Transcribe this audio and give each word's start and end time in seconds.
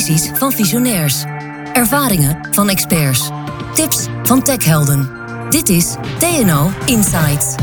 Van 0.00 0.52
visionairs. 0.52 1.24
Ervaringen 1.72 2.38
van 2.50 2.68
experts. 2.68 3.30
Tips 3.74 4.06
van 4.22 4.42
techhelden. 4.42 5.10
Dit 5.50 5.68
is 5.68 5.94
TNO 6.18 6.70
Insights. 6.86 7.54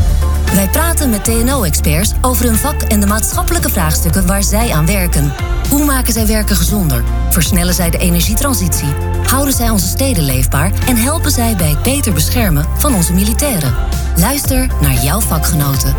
Wij 0.54 0.68
praten 0.68 1.10
met 1.10 1.23
TNO-experts 1.23 2.12
over 2.21 2.46
hun 2.46 2.55
vak 2.55 2.81
en 2.81 3.00
de 3.00 3.05
maatschappelijke 3.05 3.69
vraagstukken 3.69 4.28
waar 4.28 4.44
zij 4.44 4.72
aan 4.72 4.86
werken. 4.86 5.33
Hoe 5.69 5.86
maken 5.86 6.13
zij 6.13 6.28
werken 6.28 6.55
gezonder? 6.55 7.04
Versnellen 7.29 7.73
zij 7.73 7.90
de 7.90 7.97
energietransitie? 7.97 8.94
Houden 9.28 9.54
zij 9.54 9.69
onze 9.69 9.88
steden 9.88 10.24
leefbaar? 10.24 10.72
En 10.88 10.97
helpen 10.97 11.31
zij 11.31 11.56
bij 11.56 11.69
het 11.69 11.83
beter 11.83 12.13
beschermen 12.13 12.65
van 12.78 12.96
onze 12.96 13.13
militairen? 13.13 13.76
Luister 14.15 14.67
naar 14.81 15.04
jouw 15.04 15.19
vakgenoten. 15.19 15.96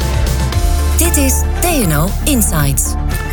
Dit 0.99 1.17
is 1.17 1.35
TNO 1.61 2.09
Insights. 2.25 2.85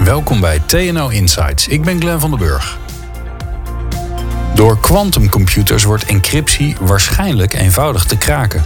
Welkom 0.03 0.39
bij 0.39 0.59
TNO 0.59 1.09
Insights. 1.09 1.67
Ik 1.67 1.83
ben 1.83 2.01
Glenn 2.01 2.19
van 2.19 2.29
den 2.29 2.39
Burg. 2.39 2.83
Door 4.55 4.79
quantumcomputers 4.79 5.83
wordt 5.83 6.05
encryptie 6.05 6.75
waarschijnlijk 6.79 7.53
eenvoudig 7.53 8.05
te 8.05 8.17
kraken. 8.17 8.65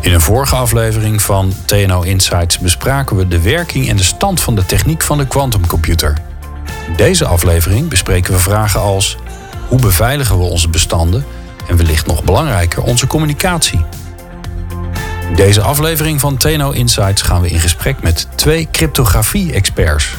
In 0.00 0.12
een 0.12 0.20
vorige 0.20 0.56
aflevering 0.56 1.22
van 1.22 1.52
TNO 1.64 2.02
Insights 2.02 2.58
bespraken 2.58 3.16
we 3.16 3.28
de 3.28 3.40
werking 3.40 3.88
en 3.88 3.96
de 3.96 4.02
stand 4.02 4.40
van 4.40 4.54
de 4.54 4.66
techniek 4.66 5.02
van 5.02 5.18
de 5.18 5.26
quantumcomputer. 5.26 6.18
In 6.86 6.96
deze 6.96 7.26
aflevering 7.26 7.88
bespreken 7.88 8.32
we 8.32 8.38
vragen 8.38 8.80
als: 8.80 9.16
hoe 9.68 9.80
beveiligen 9.80 10.38
we 10.38 10.44
onze 10.44 10.68
bestanden 10.68 11.24
en 11.68 11.76
wellicht 11.76 12.06
nog 12.06 12.24
belangrijker 12.24 12.82
onze 12.82 13.06
communicatie? 13.06 13.84
In 15.28 15.34
deze 15.34 15.60
aflevering 15.60 16.20
van 16.20 16.36
TNO 16.36 16.70
Insights 16.70 17.22
gaan 17.22 17.40
we 17.40 17.50
in 17.50 17.60
gesprek 17.60 18.02
met 18.02 18.28
twee 18.34 18.68
cryptografie-experts. 18.72 20.14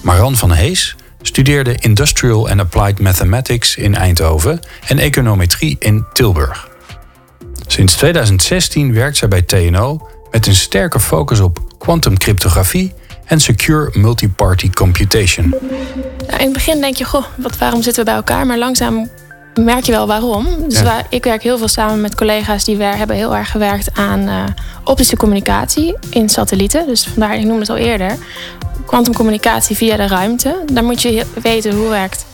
Maran 0.00 0.36
van 0.36 0.52
Hees 0.52 0.96
studeerde 1.22 1.76
Industrial 1.80 2.48
and 2.48 2.60
Applied 2.60 3.00
Mathematics 3.00 3.76
in 3.76 3.94
Eindhoven 3.94 4.60
en 4.86 4.98
Econometrie 4.98 5.76
in 5.78 6.06
Tilburg. 6.12 6.68
Sinds 7.66 7.94
2016 7.94 8.92
werkt 8.92 9.16
zij 9.16 9.28
bij 9.28 9.42
TNO 9.42 10.08
met 10.30 10.46
een 10.46 10.54
sterke 10.54 11.00
focus 11.00 11.40
op 11.40 11.58
quantumcryptografie 11.78 12.92
en 13.24 13.40
secure 13.40 13.90
multi-party 13.92 14.70
computation. 14.70 15.48
Nou, 16.28 16.38
in 16.38 16.44
het 16.44 16.52
begin 16.52 16.80
denk 16.80 16.96
je, 16.96 17.04
goh, 17.04 17.24
wat, 17.36 17.58
waarom 17.58 17.82
zitten 17.82 18.04
we 18.04 18.10
bij 18.10 18.18
elkaar? 18.18 18.46
Maar 18.46 18.58
langzaam 18.58 19.10
merk 19.54 19.84
je 19.84 19.92
wel 19.92 20.06
waarom. 20.06 20.46
Dus 20.68 20.82
waar, 20.82 21.06
ik 21.08 21.24
werk 21.24 21.42
heel 21.42 21.58
veel 21.58 21.68
samen 21.68 22.00
met 22.00 22.14
collega's 22.14 22.64
die 22.64 22.76
wer, 22.76 22.96
hebben 22.96 23.16
heel 23.16 23.36
erg 23.36 23.50
gewerkt 23.50 23.88
aan 23.94 24.20
uh, 24.20 24.44
optische 24.84 25.16
communicatie 25.16 25.96
in 26.10 26.28
satellieten. 26.28 26.86
Dus 26.86 27.04
vandaar, 27.06 27.36
ik 27.36 27.44
noemde 27.44 27.60
het 27.60 27.70
al 27.70 27.76
eerder, 27.76 28.16
kwantumcommunicatie 28.86 29.76
via 29.76 29.96
de 29.96 30.06
ruimte. 30.06 30.64
Daar 30.72 30.84
moet 30.84 31.02
je 31.02 31.26
weten 31.42 31.76
hoe 31.76 31.88
werkt 31.88 32.24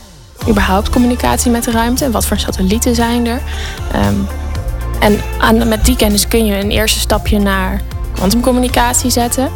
überhaupt 0.48 0.91
communicatie 0.91 1.50
met 1.50 1.64
de 1.64 1.70
ruimte. 1.70 2.11
Wat 2.11 2.27
voor 2.27 2.39
satellieten 2.39 2.94
zijn 2.94 3.27
er. 3.27 3.41
Um, 4.06 4.27
en 5.00 5.20
aan, 5.39 5.69
met 5.69 5.84
die 5.84 5.97
kennis 5.97 6.28
kun 6.28 6.47
je 6.47 6.59
een 6.59 6.70
eerste 6.70 6.98
stapje 6.98 7.39
naar 7.39 7.83
kwantumcommunicatie 8.14 9.11
zetten. 9.11 9.50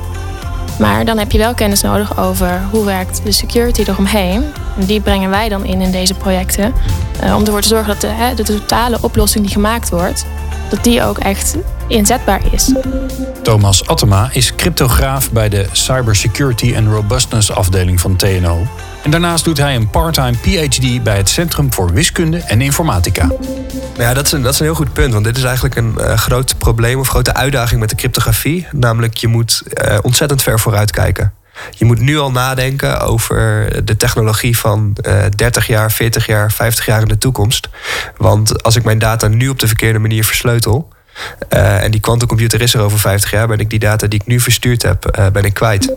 Maar 0.78 1.04
dan 1.04 1.18
heb 1.18 1.32
je 1.32 1.38
wel 1.38 1.54
kennis 1.54 1.82
nodig 1.82 2.18
over 2.18 2.62
hoe 2.70 2.84
werkt 2.84 3.20
de 3.24 3.32
security 3.32 3.82
eromheen. 3.86 4.44
En 4.80 4.86
die 4.86 5.00
brengen 5.00 5.30
wij 5.30 5.48
dan 5.48 5.64
in 5.64 5.80
in 5.80 5.90
deze 5.90 6.14
projecten. 6.14 6.72
Uh, 7.24 7.34
om 7.34 7.44
ervoor 7.44 7.60
te 7.60 7.68
zorgen 7.68 7.86
dat 7.86 8.00
de, 8.00 8.06
hè, 8.06 8.34
de 8.34 8.42
totale 8.42 8.98
oplossing 9.00 9.44
die 9.44 9.52
gemaakt 9.52 9.90
wordt, 9.90 10.26
dat 10.70 10.84
die 10.84 11.02
ook 11.02 11.18
echt 11.18 11.56
inzetbaar 11.86 12.40
is. 12.50 12.72
Thomas 13.42 13.86
Attema 13.86 14.28
is 14.32 14.54
cryptograaf 14.54 15.30
bij 15.30 15.48
de 15.48 15.66
Cybersecurity 15.72 16.74
and 16.76 16.86
Robustness 16.86 17.52
afdeling 17.52 18.00
van 18.00 18.16
TNO. 18.16 18.66
En 19.02 19.10
daarnaast 19.10 19.44
doet 19.44 19.58
hij 19.58 19.74
een 19.74 19.90
part-time 19.90 20.36
PhD 20.36 21.02
bij 21.02 21.16
het 21.16 21.28
Centrum 21.28 21.72
voor 21.72 21.92
Wiskunde 21.92 22.38
en 22.38 22.60
Informatica. 22.60 23.26
Nou 23.26 24.02
ja, 24.02 24.14
dat 24.14 24.26
is, 24.26 24.32
een, 24.32 24.42
dat 24.42 24.52
is 24.52 24.58
een 24.58 24.64
heel 24.64 24.74
goed 24.74 24.92
punt. 24.92 25.12
Want 25.12 25.24
dit 25.24 25.36
is 25.36 25.44
eigenlijk 25.44 25.74
een 25.74 25.94
uh, 25.98 26.12
groot 26.12 26.58
probleem 26.58 26.98
of 26.98 27.08
grote 27.08 27.34
uitdaging 27.34 27.80
met 27.80 27.88
de 27.88 27.96
cryptografie. 27.96 28.66
Namelijk, 28.72 29.16
je 29.16 29.28
moet 29.28 29.62
uh, 29.66 29.98
ontzettend 30.02 30.42
ver 30.42 30.60
vooruit 30.60 30.90
kijken. 30.90 31.32
Je 31.70 31.84
moet 31.84 32.00
nu 32.00 32.18
al 32.18 32.30
nadenken 32.30 33.00
over 33.00 33.68
de 33.84 33.96
technologie 33.96 34.58
van 34.58 34.96
uh, 35.02 35.24
30 35.36 35.66
jaar, 35.66 35.92
40 35.92 36.26
jaar, 36.26 36.52
50 36.52 36.86
jaar 36.86 37.00
in 37.00 37.08
de 37.08 37.18
toekomst. 37.18 37.68
Want 38.16 38.62
als 38.62 38.76
ik 38.76 38.84
mijn 38.84 38.98
data 38.98 39.28
nu 39.28 39.48
op 39.48 39.58
de 39.58 39.66
verkeerde 39.66 39.98
manier 39.98 40.24
versleutel. 40.24 40.88
Uh, 41.52 41.82
en 41.82 41.90
die 41.90 42.00
quantumcomputer 42.00 42.60
is 42.60 42.74
er 42.74 42.80
over 42.80 42.98
50 42.98 43.30
jaar, 43.30 43.46
ben 43.46 43.58
ik 43.58 43.70
die 43.70 43.78
data 43.78 44.06
die 44.06 44.20
ik 44.20 44.26
nu 44.26 44.40
verstuurd 44.40 44.82
heb, 44.82 45.18
uh, 45.18 45.26
ben 45.28 45.44
ik 45.44 45.54
kwijt. 45.54 45.94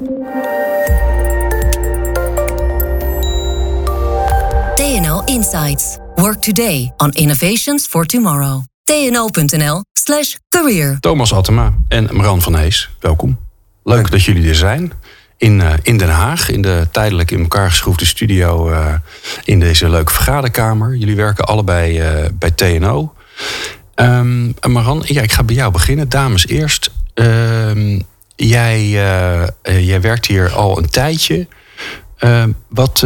TNO 4.75 5.21
Insights. 5.25 5.97
Work 6.15 6.41
today 6.41 6.93
on 6.97 7.11
innovations 7.11 7.87
for 7.87 8.05
tomorrow. 8.05 8.61
tno.nl 8.83 9.83
slash 9.93 10.35
career. 10.49 10.97
Thomas 10.99 11.33
Attema 11.33 11.73
en 11.87 12.09
Maran 12.11 12.41
van 12.41 12.55
Hees, 12.55 12.89
welkom. 12.99 13.39
Leuk 13.83 14.11
dat 14.11 14.23
jullie 14.23 14.49
er 14.49 14.55
zijn. 14.55 14.93
In, 15.43 15.59
uh, 15.59 15.73
in 15.81 15.97
Den 15.97 16.09
Haag, 16.09 16.49
in 16.49 16.61
de 16.61 16.87
tijdelijk 16.91 17.31
in 17.31 17.41
elkaar 17.41 17.69
geschroefde 17.69 18.05
studio 18.05 18.71
uh, 18.71 18.93
in 19.43 19.59
deze 19.59 19.89
leuke 19.89 20.13
vergaderkamer. 20.13 20.95
Jullie 20.95 21.15
werken 21.15 21.45
allebei 21.45 21.99
uh, 21.99 22.29
bij 22.33 22.51
TNO. 22.51 23.13
Um, 23.95 24.53
Maran, 24.67 25.03
ja, 25.05 25.21
ik 25.21 25.31
ga 25.31 25.43
bij 25.43 25.55
jou 25.55 25.71
beginnen. 25.71 26.09
Dames 26.09 26.47
eerst. 26.47 26.91
Um, 27.13 28.01
jij, 28.35 28.89
jij 29.63 30.01
werkt 30.01 30.25
hier 30.25 30.51
al 30.51 30.77
een 30.77 30.89
tijdje. 30.89 31.47
Uh, 32.19 32.43
wat, 32.69 32.99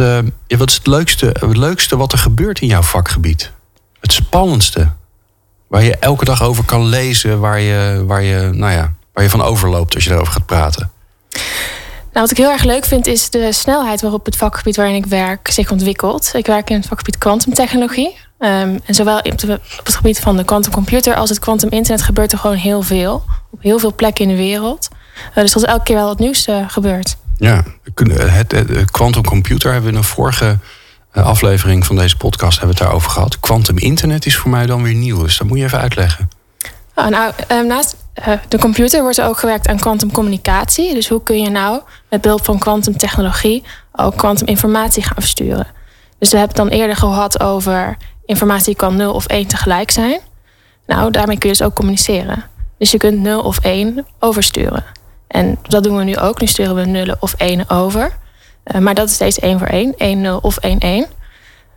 wat 0.48 0.68
is 0.68 0.74
het 0.74 0.86
leukste, 0.86 1.26
het 1.26 1.56
leukste 1.56 1.96
wat 1.96 2.12
er 2.12 2.18
gebeurt 2.18 2.60
in 2.60 2.66
jouw 2.66 2.82
vakgebied? 2.82 3.52
Het 4.00 4.12
spannendste? 4.12 4.92
Waar 5.68 5.82
je 5.82 5.96
elke 5.96 6.24
dag 6.24 6.42
over 6.42 6.64
kan 6.64 6.86
lezen, 6.86 7.40
waar 7.40 7.60
je, 7.60 8.04
waar 8.06 8.22
je, 8.22 8.50
nou 8.52 8.72
ja, 8.72 8.94
waar 9.12 9.24
je 9.24 9.30
van 9.30 9.42
overloopt 9.42 9.94
als 9.94 10.04
je 10.04 10.10
erover 10.10 10.32
gaat 10.32 10.46
praten? 10.46 10.90
Nou, 12.18 12.30
wat 12.30 12.38
ik 12.38 12.44
heel 12.44 12.54
erg 12.54 12.64
leuk 12.64 12.84
vind 12.84 13.06
is 13.06 13.30
de 13.30 13.52
snelheid 13.52 14.00
waarop 14.00 14.24
het 14.24 14.36
vakgebied 14.36 14.76
waarin 14.76 14.94
ik 14.94 15.06
werk 15.06 15.50
zich 15.50 15.70
ontwikkelt. 15.70 16.30
Ik 16.34 16.46
werk 16.46 16.70
in 16.70 16.76
het 16.76 16.86
vakgebied 16.86 17.18
kwantumtechnologie. 17.18 18.16
Um, 18.38 18.80
en 18.84 18.94
zowel 18.94 19.18
op, 19.18 19.38
de, 19.38 19.60
op, 19.78 19.86
het 19.86 19.94
gebied 19.94 20.20
van 20.20 20.36
de 20.36 20.44
quantumcomputer 20.44 21.14
als 21.14 21.28
het 21.28 21.38
quantuminternet 21.38 22.02
gebeurt 22.04 22.32
er 22.32 22.38
gewoon 22.38 22.56
heel 22.56 22.82
veel. 22.82 23.24
Op 23.50 23.62
heel 23.62 23.78
veel 23.78 23.94
plekken 23.94 24.24
in 24.24 24.30
de 24.30 24.36
wereld. 24.36 24.88
Uh, 25.30 25.34
dus 25.34 25.52
dat 25.52 25.62
is 25.62 25.68
elke 25.68 25.82
keer 25.82 25.96
wel 25.96 26.08
het 26.08 26.18
nieuwste 26.18 26.64
gebeurt. 26.68 27.16
Ja, 27.36 27.64
het, 27.94 28.52
het 28.52 28.90
quantum 28.90 29.24
computer 29.24 29.72
hebben 29.72 29.90
we 29.90 29.96
in 29.96 30.02
een 30.02 30.08
vorige 30.08 30.58
eh, 31.12 31.26
aflevering 31.26 31.86
van 31.86 31.96
deze 31.96 32.16
podcast 32.16 32.58
hebben 32.58 32.76
we 32.76 32.82
het 32.82 32.90
daarover 32.90 33.10
gehad. 33.10 33.40
Quantum 33.40 33.78
internet 33.78 34.26
is 34.26 34.36
voor 34.36 34.50
mij 34.50 34.66
dan 34.66 34.82
weer 34.82 34.94
nieuw, 34.94 35.22
dus 35.22 35.38
dat 35.38 35.46
moet 35.46 35.58
je 35.58 35.64
even 35.64 35.80
uitleggen. 35.80 36.28
Oh, 36.94 37.06
nou, 37.06 37.32
uh, 37.52 37.60
naast 37.60 37.96
uh, 38.18 38.32
de 38.48 38.58
computer 38.58 39.02
wordt 39.02 39.18
er 39.18 39.28
ook 39.28 39.38
gewerkt 39.38 39.68
aan 39.68 39.78
kwantumcommunicatie. 39.78 40.94
Dus 40.94 41.08
hoe 41.08 41.22
kun 41.22 41.42
je 41.42 41.50
nou 41.50 41.80
met 42.10 42.20
behulp 42.20 42.44
van 42.44 42.58
kwantumtechnologie 42.58 43.64
ook 43.92 44.16
kwantuminformatie 44.16 45.02
gaan 45.02 45.22
versturen? 45.22 45.66
Dus 46.18 46.30
we 46.30 46.38
hebben 46.38 46.56
het 46.56 46.70
dan 46.70 46.78
eerder 46.78 46.96
gehad 46.96 47.40
over 47.40 47.96
informatie 48.24 48.74
kan 48.74 48.96
0 48.96 49.12
of 49.12 49.26
1 49.26 49.46
tegelijk 49.46 49.90
zijn. 49.90 50.20
Nou, 50.86 51.10
daarmee 51.10 51.38
kun 51.38 51.48
je 51.48 51.56
dus 51.56 51.66
ook 51.66 51.74
communiceren. 51.74 52.44
Dus 52.78 52.90
je 52.90 52.98
kunt 52.98 53.20
0 53.20 53.40
of 53.40 53.58
1 53.58 54.06
oversturen. 54.18 54.84
En 55.28 55.58
dat 55.62 55.84
doen 55.84 55.96
we 55.96 56.04
nu 56.04 56.16
ook. 56.16 56.40
Nu 56.40 56.46
sturen 56.46 56.74
we 56.74 56.84
nullen 56.84 57.16
of 57.20 57.34
enen 57.36 57.70
over. 57.70 58.16
Uh, 58.64 58.80
maar 58.80 58.94
dat 58.94 59.08
is 59.08 59.14
steeds 59.14 59.38
één 59.38 59.58
voor 59.58 59.66
één. 59.66 59.94
1, 59.96 60.20
0 60.20 60.38
of 60.42 60.56
1, 60.56 60.78
1. 60.78 61.06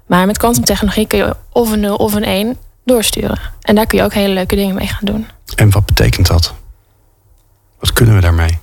Maar 0.06 0.25
met 0.25 0.38
kwantumtechnologie 0.38 1.08
kun 1.08 1.19
je 1.19 1.35
of 1.52 1.72
een 1.72 1.79
0 1.79 1.96
of 1.96 2.13
een 2.13 2.23
1 2.23 2.58
doorsturen. 2.84 3.40
En 3.62 3.75
daar 3.75 3.86
kun 3.86 3.97
je 3.97 4.03
ook 4.03 4.14
hele 4.14 4.34
leuke 4.34 4.56
dingen 4.56 4.75
mee 4.75 4.88
gaan 4.88 5.06
doen. 5.06 5.28
En 5.56 5.72
wat 5.72 5.86
betekent 5.86 6.28
dat? 6.28 6.53
Wat 7.80 7.94
kunnen 7.94 8.16
we 8.16 8.22
daarmee? 8.22 8.59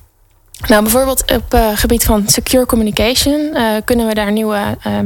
Nou, 0.67 0.81
bijvoorbeeld 0.83 1.21
op 1.21 1.51
het 1.51 1.53
uh, 1.53 1.69
gebied 1.73 2.03
van 2.03 2.27
secure 2.27 2.65
communication 2.65 3.39
uh, 3.53 3.75
kunnen 3.85 4.07
we 4.07 4.13
daar 4.13 4.31
nieuwe 4.31 4.77
uh, 4.87 4.99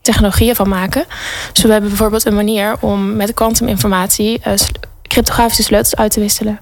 technologieën 0.00 0.54
van 0.54 0.68
maken. 0.68 1.04
Dus 1.52 1.62
we 1.62 1.70
hebben 1.70 1.88
bijvoorbeeld 1.88 2.24
een 2.26 2.34
manier 2.34 2.76
om 2.80 3.16
met 3.16 3.34
kwantuminformatie 3.34 4.40
cryptografische 5.02 5.62
sleutels 5.62 5.96
uit 5.96 6.10
te 6.10 6.20
wisselen. 6.20 6.60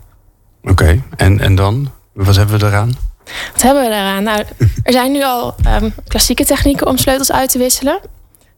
Oké, 0.62 0.70
okay. 0.70 1.02
en, 1.16 1.40
en 1.40 1.54
dan? 1.54 1.90
Wat 2.12 2.36
hebben 2.36 2.58
we 2.58 2.66
eraan? 2.66 2.96
Wat 3.52 3.62
hebben 3.62 3.82
we 3.82 3.88
eraan? 3.88 4.22
Nou, 4.22 4.44
er 4.82 4.92
zijn 4.92 5.12
nu 5.12 5.24
al 5.24 5.54
um, 5.82 5.94
klassieke 6.08 6.44
technieken 6.44 6.86
om 6.86 6.96
sleutels 6.96 7.32
uit 7.32 7.50
te 7.50 7.58
wisselen. 7.58 8.00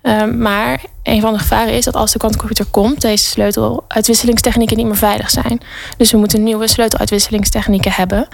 Um, 0.02 0.38
maar 0.38 0.80
een 1.02 1.20
van 1.20 1.32
de 1.32 1.38
gevaren 1.38 1.72
is 1.72 1.84
dat 1.84 1.94
als 1.94 2.12
de 2.12 2.18
kwantumcomputer 2.18 2.64
komt, 2.70 3.00
deze 3.00 3.24
sleuteluitwisselingstechnieken 3.24 4.76
niet 4.76 4.86
meer 4.86 4.96
veilig 4.96 5.30
zijn. 5.30 5.60
Dus 5.96 6.10
we 6.10 6.18
moeten 6.18 6.42
nieuwe 6.42 6.68
sleuteluitwisselingstechnieken 6.68 7.92
hebben. 7.92 8.28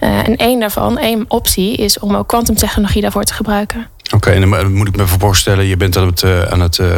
Uh, 0.00 0.28
en 0.28 0.36
één 0.36 0.60
daarvan, 0.60 0.98
één 0.98 1.24
optie, 1.28 1.76
is 1.76 1.98
om 1.98 2.14
ook 2.14 2.28
kwantumtechnologie 2.28 3.02
daarvoor 3.02 3.24
te 3.24 3.34
gebruiken. 3.34 3.86
Oké, 4.14 4.30
en 4.30 4.50
dan 4.50 4.72
moet 4.72 4.88
ik 4.88 4.96
me 4.96 5.06
voorstellen, 5.06 5.64
je 5.64 5.76
bent 5.76 5.96
aan 5.96 6.06
het, 6.06 6.22
uh, 6.22 6.42
aan 6.42 6.60
het 6.60 6.78
uh, 6.78 6.88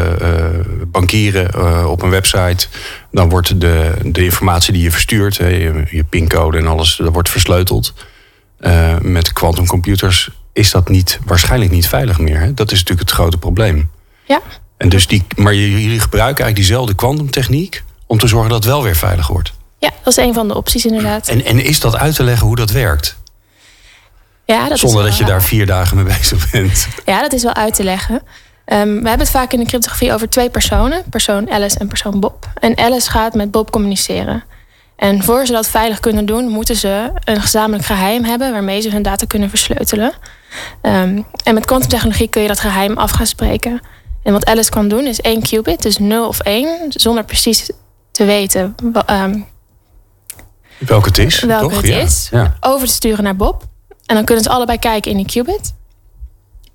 bankieren 0.86 1.90
op 1.90 2.02
een 2.02 2.10
website. 2.10 2.66
Dan 3.10 3.28
wordt 3.28 3.60
de, 3.60 3.92
de 4.04 4.24
informatie 4.24 4.72
die 4.72 4.82
je 4.82 4.90
verstuurt, 4.90 5.36
je, 5.36 6.04
pincode 6.08 6.58
en 6.58 6.66
alles, 6.66 6.96
dat 6.96 7.12
wordt 7.12 7.30
versleuteld. 7.30 7.94
met 9.00 9.32
quantumcomputers 9.32 10.30
is 10.52 10.70
dat 10.70 10.88
niet, 10.88 11.18
waarschijnlijk 11.24 11.70
niet 11.70 11.88
veilig 11.88 12.18
meer. 12.18 12.40
Hè? 12.40 12.54
Dat 12.54 12.72
is 12.72 12.78
natuurlijk 12.78 13.08
het 13.08 13.18
grote 13.18 13.38
probleem. 13.38 13.90
Ja. 14.24 14.40
En 14.76 14.88
dus 14.88 15.06
die, 15.06 15.24
maar 15.36 15.54
jullie 15.54 16.00
gebruiken 16.00 16.44
eigenlijk 16.44 16.56
diezelfde 16.56 16.94
kwantumtechniek 16.94 17.82
om 18.06 18.18
te 18.18 18.26
zorgen 18.26 18.50
dat 18.50 18.64
het 18.64 18.72
wel 18.72 18.82
weer 18.82 18.96
veilig 18.96 19.26
wordt. 19.26 19.52
Ja, 19.78 19.90
dat 20.02 20.18
is 20.18 20.24
een 20.24 20.34
van 20.34 20.48
de 20.48 20.54
opties 20.54 20.86
inderdaad. 20.86 21.28
En, 21.28 21.44
en 21.44 21.64
is 21.64 21.80
dat 21.80 21.96
uit 21.96 22.14
te 22.14 22.22
leggen 22.22 22.46
hoe 22.46 22.56
dat 22.56 22.70
werkt? 22.70 23.16
Ja, 24.44 24.68
dat 24.68 24.78
Zonder 24.78 25.02
is 25.02 25.08
dat 25.08 25.18
je 25.18 25.24
daar 25.24 25.42
vier 25.42 25.66
dagen 25.66 25.96
mee 25.96 26.14
bezig 26.16 26.50
bent. 26.50 26.88
Ja, 27.04 27.20
dat 27.20 27.32
is 27.32 27.42
wel 27.42 27.54
uit 27.54 27.74
te 27.74 27.84
leggen. 27.84 28.22
Ehm, 28.64 28.88
we 28.88 29.08
hebben 29.08 29.18
het 29.18 29.30
vaak 29.30 29.52
in 29.52 29.58
de 29.58 29.66
cryptografie 29.66 30.12
over 30.12 30.28
twee 30.28 30.50
personen. 30.50 31.02
Persoon 31.10 31.50
Alice 31.50 31.78
en 31.78 31.88
persoon 31.88 32.20
Bob. 32.20 32.48
En 32.60 32.78
Alice 32.78 33.10
gaat 33.10 33.34
met 33.34 33.50
Bob 33.50 33.70
communiceren. 33.70 34.44
En 34.96 35.22
voor 35.22 35.46
ze 35.46 35.52
dat 35.52 35.68
veilig 35.68 36.00
kunnen 36.00 36.26
doen, 36.26 36.48
moeten 36.48 36.76
ze 36.76 37.10
een 37.24 37.40
gezamenlijk 37.40 37.84
geheim 37.84 38.24
hebben 38.24 38.52
waarmee 38.52 38.80
ze 38.80 38.90
hun 38.90 39.02
data 39.02 39.26
kunnen 39.26 39.48
versleutelen. 39.48 40.12
Um, 40.82 41.26
en 41.44 41.54
met 41.54 41.64
kwantumtechnologie 41.64 42.28
kun 42.28 42.42
je 42.42 42.48
dat 42.48 42.60
geheim 42.60 42.98
af 42.98 43.10
gaan 43.10 43.26
spreken. 43.26 43.80
En 44.22 44.32
wat 44.32 44.46
Alice 44.46 44.70
kan 44.70 44.88
doen 44.88 45.06
is 45.06 45.20
één 45.20 45.42
qubit, 45.42 45.82
dus 45.82 45.98
0 45.98 46.28
of 46.28 46.40
1, 46.40 46.78
zonder 46.88 47.24
precies 47.24 47.70
te 48.10 48.24
weten 48.24 48.74
um, 49.10 49.46
welke 50.86 51.08
het 51.08 51.18
is. 51.18 51.40
Welke 51.40 51.74
toch? 51.74 51.82
het 51.82 51.90
is. 51.90 52.30
Over 52.60 52.86
te 52.86 52.92
sturen 52.92 53.24
naar 53.24 53.36
Bob. 53.36 53.62
En 54.06 54.14
dan 54.14 54.24
kunnen 54.24 54.44
ze 54.44 54.50
allebei 54.50 54.78
kijken 54.78 55.10
in 55.10 55.16
die 55.16 55.26
qubit. 55.26 55.74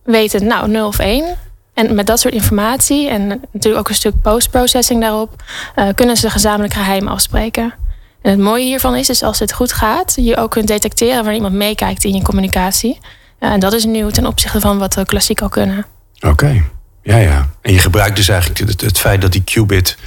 Weten, 0.04 0.46
nou, 0.46 0.68
0 0.68 0.88
of 0.88 1.00
1. 1.00 1.36
En 1.74 1.96
met 1.96 2.08
dat 2.08 2.20
soort 2.20 2.34
informatie 2.34 3.10
en 3.10 3.28
natuurlijk 3.28 3.78
ook 3.78 3.90
een 3.90 3.96
stuk 3.96 4.22
post-processing 4.22 5.02
daarop, 5.02 5.44
uh, 5.76 5.88
kunnen 5.96 6.18
ze 6.18 6.30
gezamenlijk 6.30 6.74
geheim 6.74 7.08
afspreken. 7.08 7.74
En 8.22 8.32
het 8.32 8.40
mooie 8.40 8.64
hiervan 8.64 8.96
is, 8.96 9.10
is 9.10 9.24
als 9.24 9.40
het 9.40 9.54
goed 9.54 9.74
gaat, 9.74 10.14
je 10.16 10.38
ook 10.38 10.52
kunt 10.52 10.68
detecteren 10.68 11.16
wanneer 11.16 11.34
iemand 11.34 11.54
meekijkt 11.54 12.04
in 12.04 12.14
je 12.14 12.22
communicatie. 12.22 13.00
Uh, 13.40 13.52
en 13.52 13.60
dat 13.60 13.74
is 13.74 13.86
nieuw 13.86 14.10
ten 14.10 14.26
opzichte 14.26 14.60
van 14.60 14.78
wat 14.78 14.94
we 14.94 15.06
klassiek 15.06 15.42
al 15.42 15.50
kunnen. 15.50 15.86
Oké, 16.20 16.64
ja, 17.08 17.18
ja. 17.18 17.50
En 17.62 17.74
je 17.74 17.80
gebruikt 17.80 18.16
dus 18.16 18.30
eigenlijk 18.30 18.60
het, 18.60 18.82
het, 18.82 19.00
feit 19.00 19.22
dat 19.22 19.32
die 19.32 19.44
qubit 19.44 19.98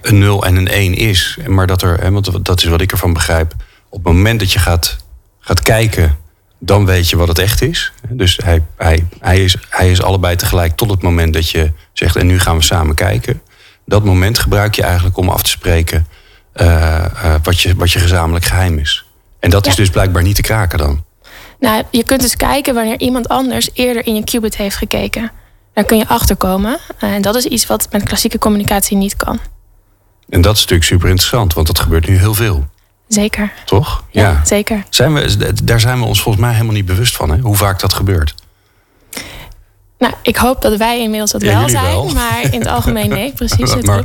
een 0.00 0.18
0 0.18 0.44
en 0.44 0.56
een 0.56 0.68
1 0.68 0.94
is. 0.94 1.38
Maar 1.46 1.66
dat 1.66 1.82
er, 1.82 2.00
hè, 2.00 2.10
want 2.10 2.44
dat 2.44 2.62
is 2.62 2.68
wat 2.68 2.80
ik 2.80 2.92
ervan 2.92 3.12
begrijp. 3.12 3.54
Op 3.88 4.04
het 4.04 4.14
moment 4.14 4.40
dat 4.40 4.52
je 4.52 4.58
gaat, 4.58 4.96
gaat 5.40 5.62
kijken 5.62 6.18
dan 6.60 6.86
weet 6.86 7.10
je 7.10 7.16
wat 7.16 7.28
het 7.28 7.38
echt 7.38 7.62
is. 7.62 7.92
Dus 8.08 8.38
hij, 8.44 8.62
hij, 8.76 9.06
hij, 9.20 9.44
is, 9.44 9.56
hij 9.68 9.90
is 9.90 10.02
allebei 10.02 10.36
tegelijk 10.36 10.76
tot 10.76 10.90
het 10.90 11.02
moment 11.02 11.34
dat 11.34 11.50
je 11.50 11.72
zegt... 11.92 12.16
en 12.16 12.26
nu 12.26 12.38
gaan 12.38 12.56
we 12.56 12.62
samen 12.62 12.94
kijken. 12.94 13.42
Dat 13.86 14.04
moment 14.04 14.38
gebruik 14.38 14.74
je 14.74 14.82
eigenlijk 14.82 15.16
om 15.16 15.28
af 15.28 15.42
te 15.42 15.50
spreken... 15.50 16.06
Uh, 16.54 17.04
uh, 17.24 17.34
wat, 17.42 17.60
je, 17.60 17.74
wat 17.74 17.92
je 17.92 17.98
gezamenlijk 17.98 18.44
geheim 18.44 18.78
is. 18.78 19.04
En 19.38 19.50
dat 19.50 19.66
is 19.66 19.74
dus 19.74 19.90
blijkbaar 19.90 20.22
niet 20.22 20.34
te 20.34 20.42
kraken 20.42 20.78
dan. 20.78 21.04
Nou, 21.60 21.82
je 21.90 22.04
kunt 22.04 22.20
dus 22.20 22.36
kijken 22.36 22.74
wanneer 22.74 22.98
iemand 22.98 23.28
anders 23.28 23.70
eerder 23.72 24.06
in 24.06 24.14
je 24.14 24.24
qubit 24.24 24.56
heeft 24.56 24.76
gekeken. 24.76 25.30
Daar 25.80 25.88
kun 25.88 25.98
je 25.98 26.08
achter 26.08 26.36
komen. 26.36 26.78
En 26.98 27.22
dat 27.22 27.34
is 27.34 27.44
iets 27.44 27.66
wat 27.66 27.88
met 27.90 28.02
klassieke 28.02 28.38
communicatie 28.38 28.96
niet 28.96 29.16
kan. 29.16 29.38
En 30.28 30.40
dat 30.40 30.54
is 30.54 30.60
natuurlijk 30.60 30.88
super 30.88 31.08
interessant, 31.08 31.54
want 31.54 31.66
dat 31.66 31.78
gebeurt 31.78 32.08
nu 32.08 32.18
heel 32.18 32.34
veel. 32.34 32.66
Zeker. 33.08 33.52
Toch? 33.64 34.04
Ja, 34.10 34.40
zeker. 34.44 34.84
Zijn 34.90 35.14
we, 35.14 35.54
daar 35.64 35.80
zijn 35.80 35.98
we 35.98 36.04
ons 36.04 36.22
volgens 36.22 36.44
mij 36.44 36.52
helemaal 36.52 36.74
niet 36.74 36.86
bewust 36.86 37.16
van, 37.16 37.30
hè? 37.30 37.38
hoe 37.38 37.56
vaak 37.56 37.80
dat 37.80 37.92
gebeurt. 37.92 38.34
Nou, 39.98 40.14
ik 40.22 40.36
hoop 40.36 40.62
dat 40.62 40.76
wij 40.76 41.00
inmiddels 41.00 41.30
dat 41.30 41.42
wel 41.42 41.68
zijn, 41.68 42.12
maar 42.12 42.42
in 42.42 42.58
het 42.58 42.68
algemeen 42.68 43.08
nee, 43.18 43.32
precies. 43.32 43.72
Het 43.72 43.86
maar, 43.86 44.04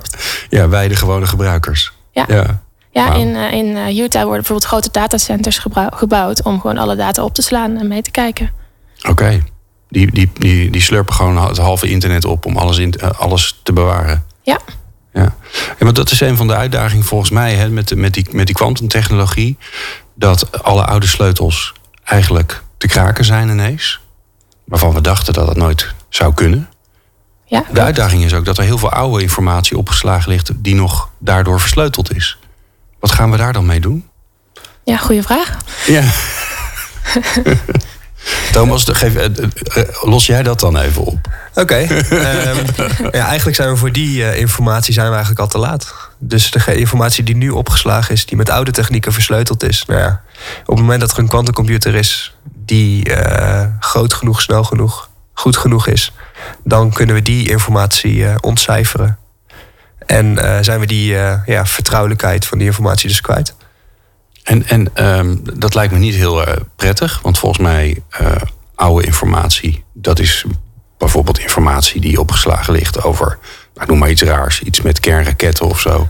ja, 0.49 0.69
wij 0.69 0.87
de 0.87 0.95
gewone 0.95 1.25
gebruikers. 1.25 1.91
Ja. 2.11 2.25
Ja, 2.27 2.61
ja 2.91 3.13
in, 3.13 3.27
uh, 3.27 3.51
in 3.51 3.65
uh, 3.65 3.97
Utah 3.97 4.21
worden 4.21 4.43
bijvoorbeeld 4.43 4.67
grote 4.67 4.89
datacenters 4.91 5.61
gebouwd 5.89 6.43
om 6.43 6.61
gewoon 6.61 6.77
alle 6.77 6.95
data 6.95 7.23
op 7.23 7.33
te 7.33 7.41
slaan 7.41 7.77
en 7.77 7.87
mee 7.87 8.01
te 8.01 8.11
kijken. 8.11 8.51
Oké. 8.97 9.09
Okay. 9.09 9.43
Die, 9.89 10.11
die, 10.11 10.31
die, 10.33 10.69
die 10.69 10.81
slurpen 10.81 11.13
gewoon 11.13 11.47
het 11.47 11.57
halve 11.57 11.89
internet 11.89 12.25
op 12.25 12.45
om 12.45 12.57
alles, 12.57 12.77
in, 12.77 12.93
uh, 13.03 13.09
alles 13.19 13.59
te 13.63 13.73
bewaren. 13.73 14.25
Ja. 14.43 14.59
Ja. 15.13 15.35
maar 15.79 15.93
dat 15.93 16.11
is 16.11 16.19
een 16.19 16.37
van 16.37 16.47
de 16.47 16.55
uitdagingen 16.55 17.05
volgens 17.05 17.29
mij 17.29 17.53
hè, 17.53 17.69
met, 17.69 17.95
met 17.95 18.13
die 18.13 18.27
met 18.31 18.45
die 18.45 18.55
kwantumtechnologie. 18.55 19.57
Dat 20.15 20.63
alle 20.63 20.85
oude 20.85 21.07
sleutels 21.07 21.73
eigenlijk 22.03 22.63
te 22.77 22.87
kraken 22.87 23.25
zijn 23.25 23.49
ineens. 23.49 23.99
Waarvan 24.65 24.93
we 24.93 25.01
dachten 25.01 25.33
dat 25.33 25.47
dat 25.47 25.55
nooit 25.55 25.93
zou 26.09 26.33
kunnen. 26.33 26.69
Ja, 27.45 27.63
de 27.71 27.81
uitdaging 27.81 28.23
is 28.23 28.33
ook 28.33 28.45
dat 28.45 28.57
er 28.57 28.63
heel 28.63 28.77
veel 28.77 28.91
oude 28.91 29.21
informatie 29.21 29.77
opgeslagen 29.77 30.31
ligt 30.31 30.51
die 30.55 30.75
nog 30.75 31.09
daardoor 31.19 31.59
versleuteld 31.59 32.15
is. 32.15 32.37
Wat 32.99 33.11
gaan 33.11 33.31
we 33.31 33.37
daar 33.37 33.53
dan 33.53 33.65
mee 33.65 33.79
doen? 33.79 34.09
Ja, 34.83 34.97
goede 34.97 35.23
vraag. 35.23 35.57
Ja. 35.87 36.03
Thomas, 38.51 38.85
geef, 38.87 39.15
uh, 39.15 39.23
uh, 39.77 39.83
los 40.01 40.25
jij 40.25 40.43
dat 40.43 40.59
dan 40.59 40.77
even 40.77 41.01
op? 41.01 41.27
Oké. 41.53 41.75
Um, 41.75 42.57
ja, 43.11 43.25
eigenlijk 43.27 43.55
zijn 43.55 43.69
we 43.69 43.77
voor 43.77 43.91
die 43.91 44.37
informatie 44.37 44.93
zijn 44.93 45.05
we 45.07 45.11
eigenlijk 45.11 45.41
al 45.41 45.47
te 45.47 45.57
laat. 45.57 45.93
Dus 46.17 46.51
de 46.51 46.75
informatie 46.75 47.23
die 47.23 47.35
nu 47.35 47.49
opgeslagen 47.49 48.13
is, 48.13 48.25
die 48.25 48.37
met 48.37 48.49
oude 48.49 48.71
technieken 48.71 49.13
versleuteld 49.13 49.63
is. 49.63 49.85
Nou 49.87 49.99
ja, 49.99 50.21
op 50.61 50.75
het 50.75 50.79
moment 50.79 51.01
dat 51.01 51.11
er 51.11 51.19
een 51.19 51.27
kwantumcomputer 51.27 51.95
is 51.95 52.35
die 52.43 53.11
groot 53.79 54.13
genoeg, 54.13 54.41
snel 54.41 54.63
genoeg, 54.63 55.09
goed 55.33 55.57
genoeg 55.57 55.87
is, 55.87 56.13
dan 56.63 56.91
kunnen 56.91 57.15
we 57.15 57.21
die 57.21 57.49
informatie 57.49 58.41
ontcijferen. 58.41 59.17
En 60.05 60.37
zijn 60.63 60.79
we 60.79 60.85
die 60.85 61.11
ja, 61.45 61.65
vertrouwelijkheid 61.65 62.45
van 62.45 62.57
die 62.57 62.67
informatie 62.67 63.09
dus 63.09 63.21
kwijt. 63.21 63.55
En, 64.45 64.67
en 64.67 65.07
um, 65.17 65.41
dat 65.53 65.73
lijkt 65.73 65.93
me 65.93 65.99
niet 65.99 66.15
heel 66.15 66.47
uh, 66.47 66.53
prettig, 66.75 67.19
want 67.21 67.39
volgens 67.39 67.61
mij 67.61 68.03
uh, 68.21 68.35
oude 68.75 69.05
informatie, 69.05 69.83
dat 69.93 70.19
is 70.19 70.45
bijvoorbeeld 70.97 71.39
informatie 71.39 72.01
die 72.01 72.19
opgeslagen 72.19 72.73
ligt 72.73 73.03
over, 73.03 73.37
nou, 73.73 73.87
noem 73.87 73.97
maar 73.97 74.09
iets 74.09 74.21
raars, 74.21 74.61
iets 74.61 74.81
met 74.81 74.99
kernraketten 74.99 75.65
of 75.65 75.79
zo. 75.79 76.09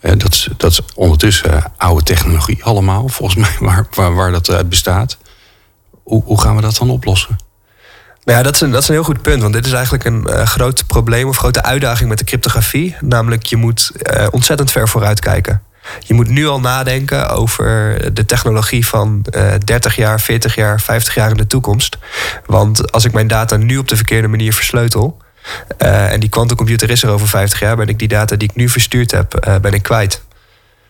Uh, 0.00 0.12
dat, 0.16 0.32
is, 0.32 0.48
dat 0.56 0.70
is 0.70 0.80
ondertussen 0.94 1.72
oude 1.76 2.02
technologie 2.02 2.64
allemaal, 2.64 3.08
volgens 3.08 3.36
mij, 3.36 3.56
waar, 3.94 4.14
waar, 4.14 4.30
dat 4.30 4.50
uit 4.50 4.68
bestaat. 4.68 5.18
Hoe, 6.02 6.22
hoe 6.24 6.40
gaan 6.40 6.56
we 6.56 6.62
dat 6.62 6.76
dan 6.76 6.90
oplossen? 6.90 7.36
Nou 8.24 8.38
ja, 8.38 8.44
dat 8.44 8.54
is, 8.54 8.60
een, 8.60 8.70
dat 8.70 8.82
is 8.82 8.88
een 8.88 8.94
heel 8.94 9.04
goed 9.04 9.22
punt. 9.22 9.42
Want 9.42 9.54
dit 9.54 9.66
is 9.66 9.72
eigenlijk 9.72 10.04
een 10.04 10.46
groot 10.46 10.86
probleem 10.86 11.28
of 11.28 11.36
grote 11.36 11.62
uitdaging 11.62 12.08
met 12.08 12.18
de 12.18 12.24
cryptografie. 12.24 12.96
Namelijk, 13.00 13.46
je 13.46 13.56
moet 13.56 13.92
ontzettend 14.30 14.70
ver 14.70 14.88
vooruit 14.88 15.20
kijken. 15.20 15.62
Je 16.00 16.14
moet 16.14 16.28
nu 16.28 16.46
al 16.46 16.60
nadenken 16.60 17.30
over 17.30 17.98
de 18.14 18.24
technologie 18.24 18.86
van 18.86 19.24
uh, 19.30 19.52
30 19.64 19.96
jaar, 19.96 20.20
40 20.20 20.54
jaar, 20.54 20.80
50 20.80 21.14
jaar 21.14 21.30
in 21.30 21.36
de 21.36 21.46
toekomst. 21.46 21.98
Want 22.46 22.92
als 22.92 23.04
ik 23.04 23.12
mijn 23.12 23.26
data 23.26 23.56
nu 23.56 23.78
op 23.78 23.88
de 23.88 23.96
verkeerde 23.96 24.28
manier 24.28 24.52
versleutel. 24.52 25.16
Uh, 25.82 26.12
en 26.12 26.20
die 26.20 26.28
quantumcomputer 26.28 26.90
is 26.90 27.02
er 27.02 27.10
over 27.10 27.28
50 27.28 27.60
jaar, 27.60 27.76
ben 27.76 27.88
ik 27.88 27.98
die 27.98 28.08
data 28.08 28.36
die 28.36 28.48
ik 28.48 28.56
nu 28.56 28.68
verstuurd 28.68 29.10
heb, 29.10 29.46
uh, 29.48 29.56
ben 29.56 29.72
ik 29.72 29.82
kwijt. 29.82 30.22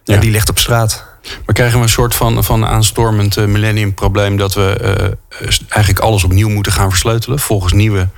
Ja. 0.04 0.14
En 0.14 0.20
die 0.20 0.30
ligt 0.30 0.49
op 0.49 0.58
straat. 0.58 1.04
Maar 1.46 1.54
krijgen 1.54 1.76
we 1.76 1.82
een 1.82 1.90
soort 1.90 2.14
van, 2.14 2.44
van 2.44 2.66
aanstormend 2.66 3.37
uh, 3.37 3.44
millennium-probleem 3.44 4.37
dat 4.37 4.54
we 4.54 5.16
eigenlijk 5.68 6.04
alles 6.04 6.25
opnieuw 6.25 6.49
moeten 6.49 6.72
gaan 6.72 6.90
versleutelen 6.90 7.38
volgens 7.38 7.72
nieuwe 7.72 8.08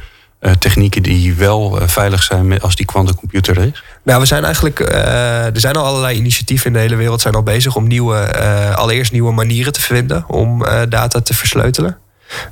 uh, 0.41 0.53
technieken 0.53 1.03
die 1.03 1.35
wel 1.35 1.81
uh, 1.81 1.89
veilig 1.89 2.23
zijn 2.23 2.61
als 2.61 2.77
die 2.77 2.87
quantumcomputer 2.87 3.59
er 3.59 3.67
is? 3.67 3.83
Nou, 4.03 4.21
we 4.21 4.27
zijn 4.27 4.45
eigenlijk. 4.45 4.81
Uh, 4.81 5.45
er 5.45 5.61
zijn 5.61 5.77
al 5.77 5.85
allerlei 5.85 6.17
initiatieven 6.17 6.67
in 6.67 6.73
de 6.73 6.79
hele 6.79 6.97
wereld 6.97 7.21
zijn 7.21 7.35
al 7.35 7.43
bezig 7.43 7.77
om 7.77 7.87
nieuwe, 7.87 8.37
allereerst 8.75 9.13
nieuwe 9.13 9.33
manieren 9.33 9.73
te 9.73 9.81
vinden 9.81 10.25
om 10.29 10.65
data 10.89 11.21
te 11.21 11.35
versleutelen. 11.35 11.99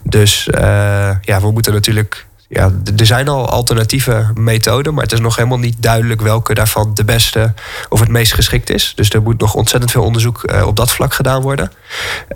Dus 0.02 0.48
ja, 1.20 1.40
we 1.40 1.50
moeten 1.50 1.72
natuurlijk 1.72 2.26
ja, 2.48 2.72
er 2.96 3.06
zijn 3.06 3.28
al 3.28 3.48
alternatieve 3.48 4.30
methoden, 4.34 4.94
maar 4.94 5.02
het 5.02 5.12
is 5.12 5.20
nog 5.20 5.36
helemaal 5.36 5.58
niet 5.58 5.82
duidelijk 5.82 6.20
welke 6.20 6.54
daarvan 6.54 6.94
de 6.94 7.04
beste 7.04 7.54
of 7.88 8.00
het 8.00 8.08
meest 8.08 8.34
geschikt 8.34 8.70
is. 8.70 8.92
Dus 8.94 9.10
er 9.10 9.22
moet 9.22 9.40
nog 9.40 9.54
ontzettend 9.54 9.90
veel 9.90 10.02
onderzoek 10.02 10.42
uh, 10.44 10.66
op 10.66 10.76
dat 10.76 10.90
vlak 10.90 11.14
gedaan 11.14 11.42
worden. 11.42 11.72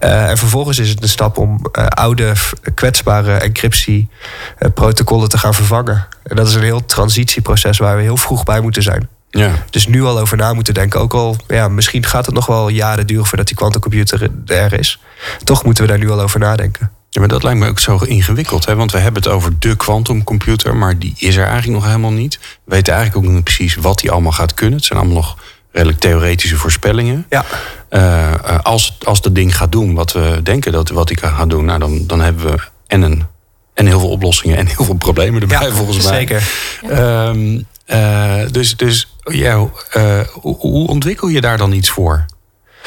Uh, 0.00 0.30
en 0.30 0.38
vervolgens 0.38 0.78
is 0.78 0.88
het 0.88 1.02
een 1.02 1.08
stap 1.08 1.38
om 1.38 1.60
uh, 1.78 1.86
oude 1.86 2.32
kwetsbare 2.74 3.32
encryptieprotocollen 3.32 5.28
te 5.28 5.38
gaan 5.38 5.54
vervangen. 5.54 6.06
En 6.22 6.36
dat 6.36 6.48
is 6.48 6.54
een 6.54 6.62
heel 6.62 6.84
transitieproces 6.84 7.78
waar 7.78 7.96
we 7.96 8.02
heel 8.02 8.16
vroeg 8.16 8.44
bij 8.44 8.60
moeten 8.60 8.82
zijn. 8.82 9.08
Ja. 9.30 9.50
Dus 9.70 9.86
nu 9.86 10.02
al 10.02 10.18
over 10.18 10.36
na 10.36 10.52
moeten 10.52 10.74
denken. 10.74 11.00
Ook 11.00 11.14
al, 11.14 11.36
ja, 11.48 11.68
misschien 11.68 12.04
gaat 12.04 12.26
het 12.26 12.34
nog 12.34 12.46
wel 12.46 12.68
jaren 12.68 13.06
duren 13.06 13.26
voordat 13.26 13.46
die 13.46 13.56
kwantumcomputer 13.56 14.30
er 14.46 14.78
is. 14.78 15.00
Toch 15.44 15.64
moeten 15.64 15.84
we 15.84 15.90
daar 15.90 15.98
nu 15.98 16.10
al 16.10 16.20
over 16.20 16.40
nadenken. 16.40 16.90
Ja, 17.14 17.20
maar 17.20 17.28
dat 17.28 17.42
lijkt 17.42 17.58
me 17.58 17.68
ook 17.68 17.78
zo 17.78 17.96
ingewikkeld. 17.96 18.64
Hè? 18.64 18.76
Want 18.76 18.92
we 18.92 18.98
hebben 18.98 19.22
het 19.22 19.32
over 19.32 19.58
de 19.58 19.76
quantumcomputer, 19.76 20.76
maar 20.76 20.98
die 20.98 21.14
is 21.16 21.36
er 21.36 21.44
eigenlijk 21.44 21.72
nog 21.72 21.86
helemaal 21.86 22.12
niet. 22.12 22.38
We 22.64 22.74
weten 22.74 22.94
eigenlijk 22.94 23.26
ook 23.26 23.32
niet 23.32 23.44
precies 23.44 23.74
wat 23.74 23.98
die 23.98 24.10
allemaal 24.10 24.32
gaat 24.32 24.54
kunnen. 24.54 24.76
Het 24.76 24.86
zijn 24.86 24.98
allemaal 24.98 25.16
nog 25.16 25.36
redelijk 25.72 25.98
theoretische 25.98 26.56
voorspellingen. 26.56 27.26
Ja. 27.28 27.44
Uh, 27.90 28.58
als, 28.62 28.98
als 29.04 29.20
dat 29.20 29.34
ding 29.34 29.56
gaat 29.56 29.72
doen 29.72 29.94
wat 29.94 30.12
we 30.12 30.40
denken 30.42 30.72
dat 30.72 30.88
wat 30.88 31.08
die 31.08 31.16
gaat 31.16 31.50
doen, 31.50 31.64
nou, 31.64 31.78
dan, 31.78 32.06
dan 32.06 32.20
hebben 32.20 32.50
we 32.52 32.58
en, 32.86 33.02
een, 33.02 33.26
en 33.74 33.86
heel 33.86 34.00
veel 34.00 34.10
oplossingen 34.10 34.56
en 34.56 34.66
heel 34.66 34.84
veel 34.84 34.94
problemen 34.94 35.40
erbij, 35.40 35.66
ja, 35.66 35.74
volgens 35.74 36.04
mij. 36.04 36.14
Zeker. 36.14 36.42
Um, 37.28 37.66
uh, 37.86 38.50
dus 38.50 38.76
dus 38.76 39.16
ja, 39.24 39.68
hoe, 40.32 40.56
hoe 40.58 40.88
ontwikkel 40.88 41.28
je 41.28 41.40
daar 41.40 41.58
dan 41.58 41.72
iets 41.72 41.90
voor? 41.90 42.24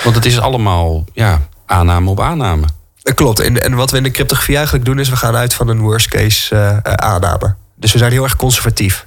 Want 0.04 0.16
het 0.16 0.26
is 0.26 0.40
allemaal 0.40 1.04
ja, 1.14 1.48
aanname 1.66 2.10
op 2.10 2.20
aanname. 2.20 2.66
Klopt. 3.14 3.40
En, 3.40 3.62
en 3.62 3.74
wat 3.74 3.92
we 3.92 3.98
in 3.98 4.04
de 4.04 4.12
cryptografie 4.12 4.56
eigenlijk 4.56 4.86
doen, 4.86 5.00
is 5.00 5.10
we 5.10 5.16
gaan 5.16 5.36
uit 5.36 5.54
van 5.54 5.68
een 5.68 5.80
worst 5.80 6.08
case 6.08 6.56
uh, 6.56 6.78
aanname. 6.82 7.56
Dus 7.76 7.92
we 7.92 7.98
zijn 7.98 8.12
heel 8.12 8.24
erg 8.24 8.36
conservatief. 8.36 9.06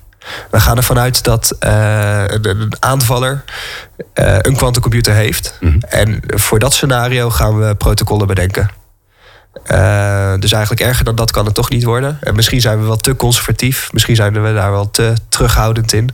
We 0.50 0.60
gaan 0.60 0.76
ervan 0.76 0.98
uit 0.98 1.24
dat 1.24 1.56
uh, 1.60 2.24
een, 2.26 2.72
aanvaller 2.78 3.44
uh, 4.14 4.36
een 4.38 4.56
quantumcomputer 4.56 5.14
heeft. 5.14 5.56
Mhm. 5.60 5.78
En 5.88 6.22
voor 6.26 6.58
dat 6.58 6.72
scenario 6.72 7.30
gaan 7.30 7.58
we 7.58 7.74
protocollen 7.74 8.26
bedenken. 8.26 8.70
Uh, 9.66 10.34
dus 10.38 10.52
eigenlijk 10.52 10.82
erger 10.82 11.04
dan 11.04 11.14
dat 11.14 11.30
kan 11.30 11.44
het 11.44 11.54
toch 11.54 11.70
niet 11.70 11.84
worden. 11.84 12.18
En 12.20 12.34
misschien 12.34 12.60
zijn 12.60 12.80
we 12.80 12.86
wel 12.86 12.96
te 12.96 13.16
conservatief. 13.16 13.92
Misschien 13.92 14.16
zijn 14.16 14.42
we 14.42 14.54
daar 14.54 14.70
wel 14.70 14.90
te 14.90 15.14
terughoudend 15.28 15.92
in. 15.92 16.10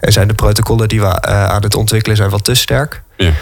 En 0.00 0.12
zijn 0.12 0.28
de 0.28 0.34
protocollen 0.34 0.88
die 0.88 1.00
we 1.00 1.22
aan 1.22 1.62
het 1.62 1.74
ontwikkelen 1.74 2.16
zijn 2.16 2.30
wel 2.30 2.38
te 2.38 2.54
sterk. 2.54 3.02
Ja. 3.16 3.32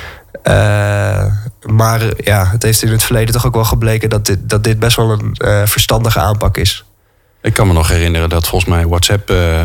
Maar 1.67 2.03
ja, 2.17 2.47
het 2.47 2.63
heeft 2.63 2.83
in 2.83 2.91
het 2.91 3.03
verleden 3.03 3.35
toch 3.35 3.47
ook 3.47 3.55
wel 3.55 3.65
gebleken 3.65 4.11
dat 4.11 4.27
dit, 4.27 4.49
dat 4.49 4.65
dit 4.65 4.79
best 4.79 4.97
wel 4.97 5.11
een 5.11 5.69
verstandige 5.69 6.19
aanpak 6.19 6.57
is. 6.57 6.85
Ik 7.43 7.55
kan 7.55 7.67
me 7.67 7.73
nog 7.73 7.89
herinneren 7.89 8.29
dat 8.29 8.47
volgens 8.47 8.71
mij 8.71 8.87
WhatsApp 8.87 9.31
uh, 9.31 9.61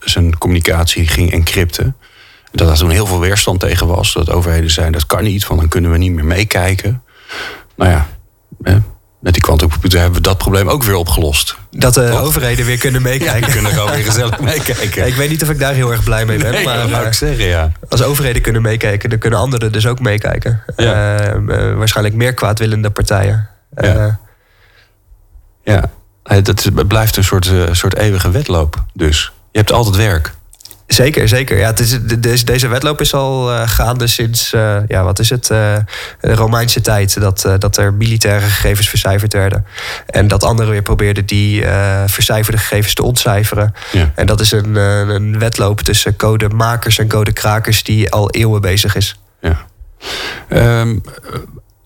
zijn 0.00 0.38
communicatie 0.38 1.08
ging 1.08 1.32
encrypten. 1.32 1.96
Dat 2.52 2.68
er 2.68 2.76
toen 2.76 2.90
heel 2.90 3.06
veel 3.06 3.20
weerstand 3.20 3.60
tegen 3.60 3.86
was. 3.86 4.12
Dat 4.12 4.30
overheden 4.30 4.70
zeiden 4.70 4.98
dat 4.98 5.06
kan 5.06 5.22
niet, 5.24 5.46
want 5.46 5.60
dan 5.60 5.68
kunnen 5.68 5.90
we 5.90 5.98
niet 5.98 6.12
meer 6.12 6.24
meekijken. 6.24 7.02
Nou 7.76 7.90
ja, 7.90 8.06
met 9.20 9.32
die 9.32 9.42
quantumcomputer 9.42 9.98
hebben 9.98 10.16
we 10.16 10.28
dat 10.28 10.38
probleem 10.38 10.68
ook 10.68 10.82
weer 10.82 10.94
opgelost. 10.94 11.56
Dat 11.70 11.94
de 11.94 12.10
overheden 12.10 12.66
weer 12.66 12.78
kunnen 12.78 13.02
meekijken. 13.02 13.46
Ja, 13.46 13.52
kunnen 13.52 13.72
gewoon 13.72 13.90
weer 13.90 14.04
gezellig 14.04 14.40
meekijken. 14.50 15.06
ik 15.06 15.14
weet 15.14 15.30
niet 15.30 15.42
of 15.42 15.50
ik 15.50 15.58
daar 15.58 15.74
heel 15.74 15.90
erg 15.90 16.04
blij 16.04 16.24
mee 16.24 16.38
ben. 16.38 16.52
Nee, 16.52 16.64
maar, 16.64 16.88
dat 16.88 17.06
ik 17.06 17.12
zeggen, 17.12 17.44
ja. 17.44 17.72
Als 17.88 18.02
overheden 18.02 18.42
kunnen 18.42 18.62
meekijken, 18.62 19.10
dan 19.10 19.18
kunnen 19.18 19.38
anderen 19.38 19.72
dus 19.72 19.86
ook 19.86 20.00
meekijken. 20.00 20.62
Ja. 20.76 21.34
Uh, 21.34 21.76
waarschijnlijk 21.76 22.16
meer 22.16 22.34
kwaadwillende 22.34 22.90
partijen. 22.90 23.48
Ja. 23.76 24.18
ja. 25.64 25.90
Dat 26.42 26.86
blijft 26.88 27.16
een 27.16 27.24
soort, 27.24 27.46
uh, 27.46 27.64
soort 27.72 27.96
eeuwige 27.96 28.30
wedloop. 28.30 28.84
Dus 28.92 29.32
je 29.50 29.58
hebt 29.58 29.72
altijd 29.72 29.96
werk. 29.96 30.34
Zeker, 30.86 31.28
zeker. 31.28 31.58
Ja, 31.58 31.66
het 31.66 31.80
is, 31.80 31.98
deze, 32.18 32.44
deze 32.44 32.68
wedloop 32.68 33.00
is 33.00 33.14
al 33.14 33.52
uh, 33.52 33.68
gaande 33.68 34.06
sinds, 34.06 34.52
uh, 34.52 34.76
ja, 34.88 35.02
wat 35.02 35.18
is 35.18 35.30
het, 35.30 35.46
de 35.46 35.84
Romeinse 36.20 36.80
tijd. 36.80 37.20
Dat, 37.20 37.48
dat 37.58 37.76
er 37.76 37.94
militaire 37.94 38.46
gegevens 38.46 38.88
vercijferd 38.88 39.32
werden. 39.32 39.66
En 40.06 40.28
dat 40.28 40.44
anderen 40.44 40.72
weer 40.72 40.82
probeerden 40.82 41.26
die 41.26 41.64
vercijferde 42.06 42.58
gegevens 42.58 42.94
te 42.94 43.02
ontcijferen. 43.02 43.74
Ja. 43.92 44.12
En 44.14 44.26
dat 44.26 44.40
is 44.40 44.52
een, 44.52 44.74
een 44.74 45.38
wedloop 45.38 45.80
tussen 45.80 46.16
codemakers 46.16 46.98
en 46.98 47.08
codekrakers 47.08 47.82
die 47.82 48.10
al 48.10 48.30
eeuwen 48.30 48.60
bezig 48.60 48.96
is. 48.96 49.20
Ja. 49.40 49.66
Um, 50.80 51.02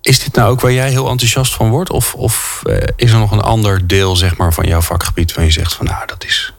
is 0.00 0.18
dit 0.24 0.34
nou 0.34 0.50
ook 0.50 0.60
waar 0.60 0.72
jij 0.72 0.90
heel 0.90 1.08
enthousiast 1.08 1.54
van 1.54 1.70
wordt? 1.70 1.90
Of, 1.90 2.14
of 2.14 2.62
is 2.96 3.12
er 3.12 3.18
nog 3.18 3.32
een 3.32 3.40
ander 3.40 3.86
deel 3.86 4.16
zeg 4.16 4.36
maar, 4.36 4.52
van 4.52 4.66
jouw 4.66 4.80
vakgebied 4.80 5.34
waar 5.34 5.44
je 5.44 5.50
zegt 5.50 5.74
van 5.74 5.86
nou, 5.86 6.06
dat 6.06 6.24
is. 6.24 6.54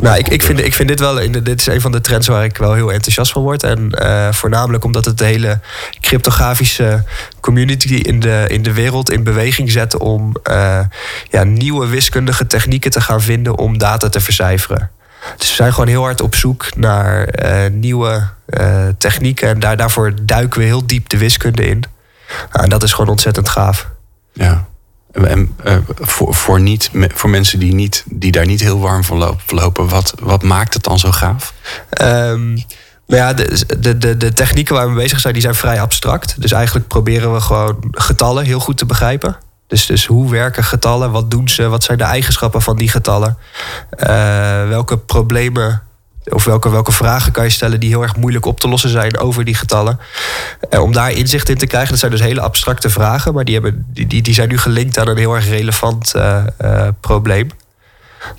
Nou, 0.00 0.18
ik, 0.18 0.28
ik, 0.28 0.42
vind, 0.42 0.60
ik 0.60 0.74
vind 0.74 0.88
dit 0.88 1.00
wel, 1.00 1.14
dit 1.42 1.60
is 1.60 1.66
een 1.66 1.80
van 1.80 1.92
de 1.92 2.00
trends 2.00 2.26
waar 2.26 2.44
ik 2.44 2.56
wel 2.56 2.72
heel 2.72 2.92
enthousiast 2.92 3.32
van 3.32 3.42
word. 3.42 3.62
En 3.62 3.90
uh, 4.02 4.32
voornamelijk 4.32 4.84
omdat 4.84 5.04
het 5.04 5.18
de 5.18 5.24
hele 5.24 5.60
cryptografische 6.00 7.04
community 7.40 7.94
in 7.94 8.20
de, 8.20 8.44
in 8.48 8.62
de 8.62 8.72
wereld 8.72 9.10
in 9.10 9.24
beweging 9.24 9.70
zet 9.70 9.96
om 9.98 10.36
uh, 10.50 10.80
ja, 11.30 11.44
nieuwe 11.44 11.86
wiskundige 11.86 12.46
technieken 12.46 12.90
te 12.90 13.00
gaan 13.00 13.20
vinden 13.20 13.58
om 13.58 13.78
data 13.78 14.08
te 14.08 14.20
vercijferen. 14.20 14.90
Dus 15.36 15.48
we 15.48 15.54
zijn 15.54 15.72
gewoon 15.72 15.88
heel 15.88 16.02
hard 16.02 16.20
op 16.20 16.34
zoek 16.34 16.76
naar 16.76 17.28
nieuwe 17.72 18.28
technieken. 18.98 19.48
En 19.48 19.60
daar, 19.60 19.76
daarvoor 19.76 20.12
duiken 20.22 20.60
we 20.60 20.66
heel 20.66 20.86
diep 20.86 21.08
de 21.08 21.18
wiskunde 21.18 21.68
in. 21.68 21.82
Nou, 22.52 22.64
en 22.64 22.68
dat 22.68 22.82
is 22.82 22.92
gewoon 22.92 23.10
ontzettend 23.10 23.48
gaaf. 23.48 23.88
Ja. 24.32 24.66
En 25.24 25.56
uh, 25.64 25.76
voor, 25.86 26.34
voor, 26.34 26.60
niet, 26.60 26.90
voor 26.92 27.30
mensen 27.30 27.58
die, 27.58 27.74
niet, 27.74 28.04
die 28.06 28.32
daar 28.32 28.46
niet 28.46 28.60
heel 28.60 28.80
warm 28.80 29.04
van 29.04 29.36
lopen, 29.46 29.88
wat, 29.88 30.14
wat 30.20 30.42
maakt 30.42 30.74
het 30.74 30.82
dan 30.82 30.98
zo 30.98 31.10
gaaf? 31.10 31.54
Um, 32.02 32.64
nou 33.06 33.22
ja, 33.22 33.32
de, 33.32 33.98
de, 33.98 34.16
de, 34.16 34.32
technieken 34.32 34.74
waar 34.74 34.86
we 34.86 34.92
mee 34.92 35.02
bezig 35.02 35.20
zijn, 35.20 35.32
die 35.32 35.42
zijn 35.42 35.54
vrij 35.54 35.80
abstract. 35.80 36.40
Dus 36.40 36.52
eigenlijk 36.52 36.88
proberen 36.88 37.32
we 37.32 37.40
gewoon 37.40 37.76
getallen 37.90 38.44
heel 38.44 38.60
goed 38.60 38.78
te 38.78 38.86
begrijpen. 38.86 39.36
Dus, 39.66 39.86
dus 39.86 40.06
hoe 40.06 40.30
werken 40.30 40.64
getallen? 40.64 41.10
Wat 41.10 41.30
doen 41.30 41.48
ze? 41.48 41.68
Wat 41.68 41.84
zijn 41.84 41.98
de 41.98 42.04
eigenschappen 42.04 42.62
van 42.62 42.76
die 42.76 42.88
getallen? 42.88 43.38
Uh, 43.98 44.08
welke 44.68 44.98
problemen 44.98 45.82
of 46.28 46.44
welke, 46.44 46.70
welke 46.70 46.92
vragen 46.92 47.32
kan 47.32 47.44
je 47.44 47.50
stellen 47.50 47.80
die 47.80 47.88
heel 47.88 48.02
erg 48.02 48.16
moeilijk 48.16 48.46
op 48.46 48.60
te 48.60 48.68
lossen 48.68 48.90
zijn 48.90 49.18
over 49.18 49.44
die 49.44 49.54
getallen. 49.54 49.98
Eh, 50.70 50.82
om 50.82 50.92
daar 50.92 51.12
inzicht 51.12 51.48
in 51.48 51.58
te 51.58 51.66
krijgen, 51.66 51.90
dat 51.90 51.98
zijn 51.98 52.10
dus 52.10 52.20
hele 52.20 52.40
abstracte 52.40 52.90
vragen, 52.90 53.34
maar 53.34 53.44
die, 53.44 53.54
hebben, 53.54 53.86
die, 53.88 54.22
die 54.22 54.34
zijn 54.34 54.48
nu 54.48 54.58
gelinkt 54.58 54.98
aan 54.98 55.08
een 55.08 55.16
heel 55.16 55.34
erg 55.34 55.48
relevant 55.48 56.12
uh, 56.16 56.42
uh, 56.64 56.88
probleem. 57.00 57.50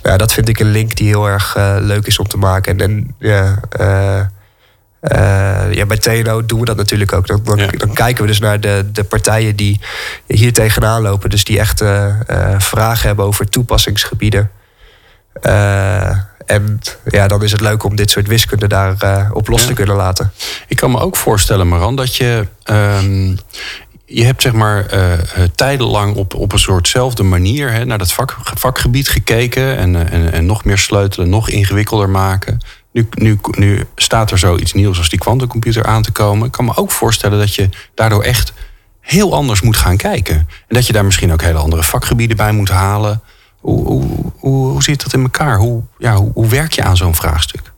Ja, 0.02 0.16
dat 0.16 0.32
vind 0.32 0.48
ik 0.48 0.60
een 0.60 0.70
link 0.70 0.96
die 0.96 1.08
heel 1.08 1.28
erg 1.28 1.56
leuk 1.80 2.06
is 2.06 2.18
om 2.18 2.28
te 2.28 2.36
maken. 2.36 2.80
En, 2.80 2.80
en 2.80 3.14
ja, 5.70 5.86
bij 5.86 5.96
TNO 5.98 6.46
doen 6.46 6.60
we 6.60 6.64
dat 6.64 6.76
natuurlijk 6.76 7.12
ook. 7.12 7.26
Dan, 7.26 7.40
dan, 7.44 7.58
Ja. 7.58 7.66
dan 7.66 7.92
kijken 7.92 8.22
we 8.22 8.28
dus 8.28 8.40
naar 8.40 8.60
de, 8.60 8.88
de 8.92 9.04
partijen 9.04 9.56
die 9.56 9.80
hier 10.26 10.52
tegenaan 10.52 11.02
lopen. 11.02 11.30
Dus 11.30 11.44
die 11.44 11.58
echt 11.58 11.84
vragen 12.58 13.06
hebben 13.06 13.24
over 13.24 13.48
toepassingsgebieden. 13.48 14.50
Uh, 16.50 16.56
en 16.56 16.80
ja, 17.10 17.28
dan 17.28 17.42
is 17.42 17.52
het 17.52 17.60
leuk 17.60 17.84
om 17.84 17.96
dit 17.96 18.10
soort 18.10 18.26
wiskunde 18.26 18.66
daar 18.68 18.94
uh, 19.04 19.30
op 19.32 19.48
los 19.48 19.60
Ja. 19.60 19.66
te 19.66 19.72
kunnen 19.72 19.96
laten. 19.96 20.32
Ik 20.68 20.76
kan 20.76 20.90
me 20.90 21.00
ook 21.00 21.16
voorstellen, 21.16 21.68
Maran, 21.68 21.96
dat 21.96 22.16
je. 22.16 22.46
ehm, 22.62 23.34
je 24.10 24.24
hebt 24.24 24.42
zeg 24.42 24.52
maar 24.52 24.86
eh, 24.86 25.12
eh, 25.12 25.20
tijdenlang 25.54 26.16
op, 26.16 26.34
op 26.34 26.52
een 26.52 26.58
soortzelfde 26.58 27.22
manier 27.22 27.72
hè, 27.72 27.84
naar 27.84 27.98
dat 27.98 28.12
vak, 28.12 28.36
vakgebied 28.42 29.08
gekeken. 29.08 29.76
En, 29.76 29.96
eh, 29.96 30.12
en, 30.12 30.32
en 30.32 30.46
nog 30.46 30.64
meer 30.64 30.78
sleutelen, 30.78 31.28
nog 31.28 31.48
ingewikkelder 31.48 32.08
maken. 32.10 32.58
Nu, 32.92 33.08
nu, 33.10 33.38
nu 33.50 33.84
staat 33.94 34.30
er 34.30 34.38
zoiets 34.38 34.72
nieuws 34.72 34.98
als 34.98 35.08
die 35.08 35.18
kwantumcomputer 35.18 35.84
aan 35.84 36.02
te 36.02 36.10
komen. 36.12 36.46
Ik 36.46 36.52
kan 36.52 36.64
me 36.64 36.76
ook 36.76 36.90
voorstellen 36.90 37.38
dat 37.38 37.54
je 37.54 37.68
daardoor 37.94 38.22
echt 38.22 38.52
heel 39.00 39.34
anders 39.34 39.60
moet 39.60 39.76
gaan 39.76 39.96
kijken. 39.96 40.36
En 40.36 40.46
dat 40.68 40.86
je 40.86 40.92
daar 40.92 41.04
misschien 41.04 41.32
ook 41.32 41.42
hele 41.42 41.58
andere 41.58 41.82
vakgebieden 41.82 42.36
bij 42.36 42.52
moet 42.52 42.68
halen. 42.68 43.22
Hoe, 43.60 43.86
hoe, 43.86 44.04
hoe, 44.38 44.82
zit 44.82 45.02
dat 45.02 45.12
in 45.12 45.22
elkaar? 45.22 45.58
Hoe, 45.58 45.82
ja, 45.98 46.16
hoe, 46.16 46.46
werk 46.46 46.72
je 46.72 46.82
aan 46.82 46.96
zo'n 46.96 47.14
vraagstuk? 47.14 47.72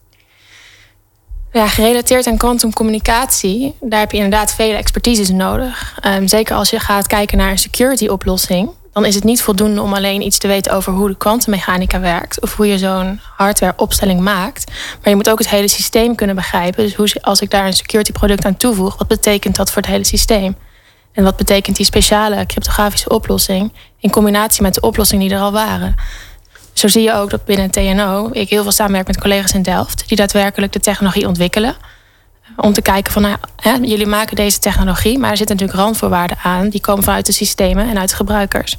Ja, 1.53 1.69
gerelateerd 1.69 2.27
aan 2.27 2.37
kwantumcommunicatie, 2.37 3.75
daar 3.81 4.01
heb 4.01 4.11
je 4.11 4.17
inderdaad 4.17 4.55
vele 4.55 4.77
expertises 4.77 5.31
nodig. 5.31 5.99
Um, 6.07 6.29
zeker 6.29 6.57
als 6.57 6.71
je 6.71 6.79
gaat 6.79 7.07
kijken 7.07 7.39
naar 7.39 7.51
een 7.51 7.59
security 7.59 8.07
oplossing, 8.07 8.71
dan 8.93 9.05
is 9.05 9.15
het 9.15 9.25
niet 9.25 9.43
voldoende 9.43 9.83
om 9.83 9.95
alleen 9.95 10.23
iets 10.23 10.39
te 10.39 10.49
weten 10.49 10.73
over 10.73 10.93
hoe 10.93 11.09
de 11.09 11.17
kwantummechanica 11.17 12.01
werkt 12.01 12.41
of 12.41 12.57
hoe 12.57 12.67
je 12.67 12.79
zo'n 12.79 13.21
hardwareopstelling 13.37 14.21
maakt. 14.21 14.71
Maar 14.71 15.09
je 15.09 15.15
moet 15.15 15.31
ook 15.31 15.39
het 15.39 15.49
hele 15.49 15.69
systeem 15.69 16.15
kunnen 16.15 16.37
begrijpen. 16.37 16.85
Dus 16.85 16.95
hoe, 16.95 17.23
als 17.23 17.41
ik 17.41 17.51
daar 17.51 17.67
een 17.67 17.73
security 17.73 18.13
product 18.13 18.45
aan 18.45 18.57
toevoeg, 18.57 18.99
wat 18.99 19.09
betekent 19.09 19.57
dat 19.57 19.71
voor 19.71 19.83
het 19.83 19.91
hele 19.91 20.05
systeem? 20.05 20.57
En 21.13 21.25
wat 21.25 21.37
betekent 21.37 21.77
die 21.77 21.87
speciale 21.87 22.47
cryptografische 22.47 23.09
oplossing 23.09 23.73
in 23.99 24.11
combinatie 24.11 24.63
met 24.63 24.75
de 24.75 24.81
oplossingen 24.81 25.29
die 25.29 25.37
er 25.37 25.43
al 25.43 25.53
waren? 25.53 25.95
Zo 26.73 26.89
zie 26.89 27.03
je 27.03 27.13
ook 27.13 27.31
dat 27.31 27.45
binnen 27.45 27.71
TNO 27.71 28.29
ik 28.33 28.49
heel 28.49 28.63
veel 28.63 28.73
samenwerk 28.73 29.07
met 29.07 29.21
collega's 29.21 29.53
in 29.53 29.63
Delft 29.63 30.09
die 30.09 30.17
daadwerkelijk 30.17 30.73
de 30.73 30.81
technologie 30.81 31.27
ontwikkelen. 31.27 31.77
Om 32.57 32.73
te 32.73 32.83
kijken 32.83 33.13
van, 33.13 33.23
nou, 33.23 33.37
hè, 33.57 33.73
jullie 33.73 34.07
maken 34.07 34.37
deze 34.37 34.59
technologie, 34.59 35.19
maar 35.19 35.31
er 35.31 35.37
zitten 35.37 35.57
natuurlijk 35.57 35.85
randvoorwaarden 35.85 36.37
aan. 36.43 36.69
Die 36.69 36.81
komen 36.81 37.05
vanuit 37.05 37.27
de 37.27 37.33
systemen 37.33 37.89
en 37.89 37.99
uit 37.99 38.09
de 38.09 38.17
gebruikers. 38.17 38.77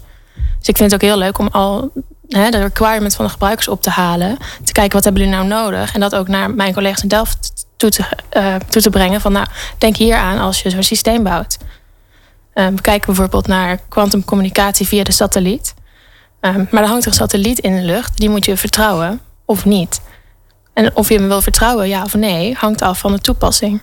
Dus 0.59 0.67
ik 0.67 0.77
vind 0.77 0.91
het 0.91 0.93
ook 0.93 1.09
heel 1.09 1.17
leuk 1.17 1.37
om 1.37 1.47
al 1.47 1.91
hè, 2.27 2.49
de 2.49 2.61
requirements 2.61 3.15
van 3.15 3.25
de 3.25 3.31
gebruikers 3.31 3.67
op 3.67 3.81
te 3.81 3.89
halen. 3.89 4.37
Te 4.63 4.71
kijken 4.71 4.93
wat 4.93 5.03
hebben 5.03 5.21
jullie 5.21 5.37
nou 5.37 5.47
nodig. 5.47 5.93
En 5.93 5.99
dat 5.99 6.15
ook 6.15 6.27
naar 6.27 6.53
mijn 6.53 6.73
collega's 6.73 7.01
in 7.01 7.07
Delft 7.07 7.65
toe 7.77 7.89
te, 7.89 8.03
uh, 8.37 8.55
toe 8.55 8.81
te 8.81 8.89
brengen. 8.89 9.21
Van 9.21 9.31
nou, 9.31 9.47
denk 9.77 9.95
hier 9.95 10.15
aan 10.15 10.39
als 10.39 10.61
je 10.61 10.69
zo'n 10.69 10.83
systeem 10.83 11.23
bouwt. 11.23 11.57
Uh, 12.53 12.67
we 12.67 12.81
kijken 12.81 13.05
bijvoorbeeld 13.05 13.47
naar 13.47 13.79
kwantumcommunicatie 13.89 14.87
via 14.87 15.03
de 15.03 15.11
satelliet. 15.11 15.73
Um, 16.41 16.67
maar 16.71 16.81
er 16.83 16.89
hangt 16.89 17.05
een 17.05 17.13
satelliet 17.13 17.59
in 17.59 17.75
de 17.75 17.81
lucht. 17.81 18.17
Die 18.17 18.29
moet 18.29 18.45
je 18.45 18.57
vertrouwen 18.57 19.21
of 19.45 19.65
niet. 19.65 20.01
En 20.73 20.95
of 20.95 21.09
je 21.09 21.15
hem 21.17 21.27
wil 21.27 21.41
vertrouwen, 21.41 21.87
ja 21.87 22.03
of 22.03 22.13
nee, 22.13 22.55
hangt 22.55 22.81
af 22.81 22.99
van 22.99 23.11
de 23.11 23.19
toepassing. 23.19 23.81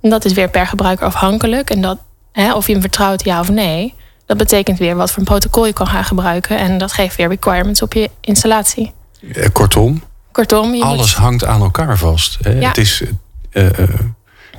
En 0.00 0.10
dat 0.10 0.24
is 0.24 0.32
weer 0.32 0.48
per 0.48 0.66
gebruiker 0.66 1.06
afhankelijk. 1.06 1.70
En 1.70 1.80
dat, 1.80 1.98
hè, 2.32 2.54
of 2.54 2.66
je 2.66 2.72
hem 2.72 2.80
vertrouwt, 2.80 3.24
ja 3.24 3.40
of 3.40 3.50
nee, 3.50 3.94
dat 4.26 4.36
betekent 4.36 4.78
weer 4.78 4.96
wat 4.96 5.10
voor 5.10 5.18
een 5.18 5.24
protocol 5.24 5.66
je 5.66 5.72
kan 5.72 5.86
gaan 5.86 6.04
gebruiken. 6.04 6.58
En 6.58 6.78
dat 6.78 6.92
geeft 6.92 7.16
weer 7.16 7.28
requirements 7.28 7.82
op 7.82 7.92
je 7.92 8.10
installatie. 8.20 8.92
Eh, 9.32 9.48
Kortom, 9.52 10.02
Kortom, 10.32 10.74
je 10.74 10.82
alles 10.82 11.14
moet, 11.14 11.24
hangt 11.24 11.44
aan 11.44 11.60
elkaar 11.60 11.98
vast. 11.98 12.38
Hè? 12.42 12.50
Ja. 12.50 12.68
Het 12.68 12.78
is, 12.78 13.02
eh, 13.50 13.78
eh, 13.78 13.88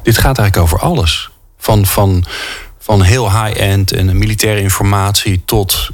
dit 0.04 0.18
gaat 0.18 0.38
eigenlijk 0.38 0.58
over 0.58 0.80
alles. 0.80 1.30
Van, 1.58 1.86
van, 1.86 2.26
van 2.82 3.02
heel 3.02 3.44
high-end 3.44 3.92
en 3.92 4.18
militaire 4.18 4.62
informatie 4.62 5.42
tot 5.46 5.90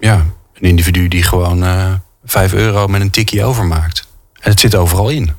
ja, 0.00 0.26
een 0.54 0.68
individu 0.68 1.08
die 1.08 1.22
gewoon 1.22 1.64
eh 1.64 1.92
5 2.28 2.52
euro 2.52 2.86
met 2.86 3.00
een 3.00 3.10
tikkie 3.10 3.44
overmaakt. 3.44 4.06
En 4.40 4.50
het 4.50 4.60
zit 4.60 4.74
overal 4.74 5.08
in. 5.08 5.34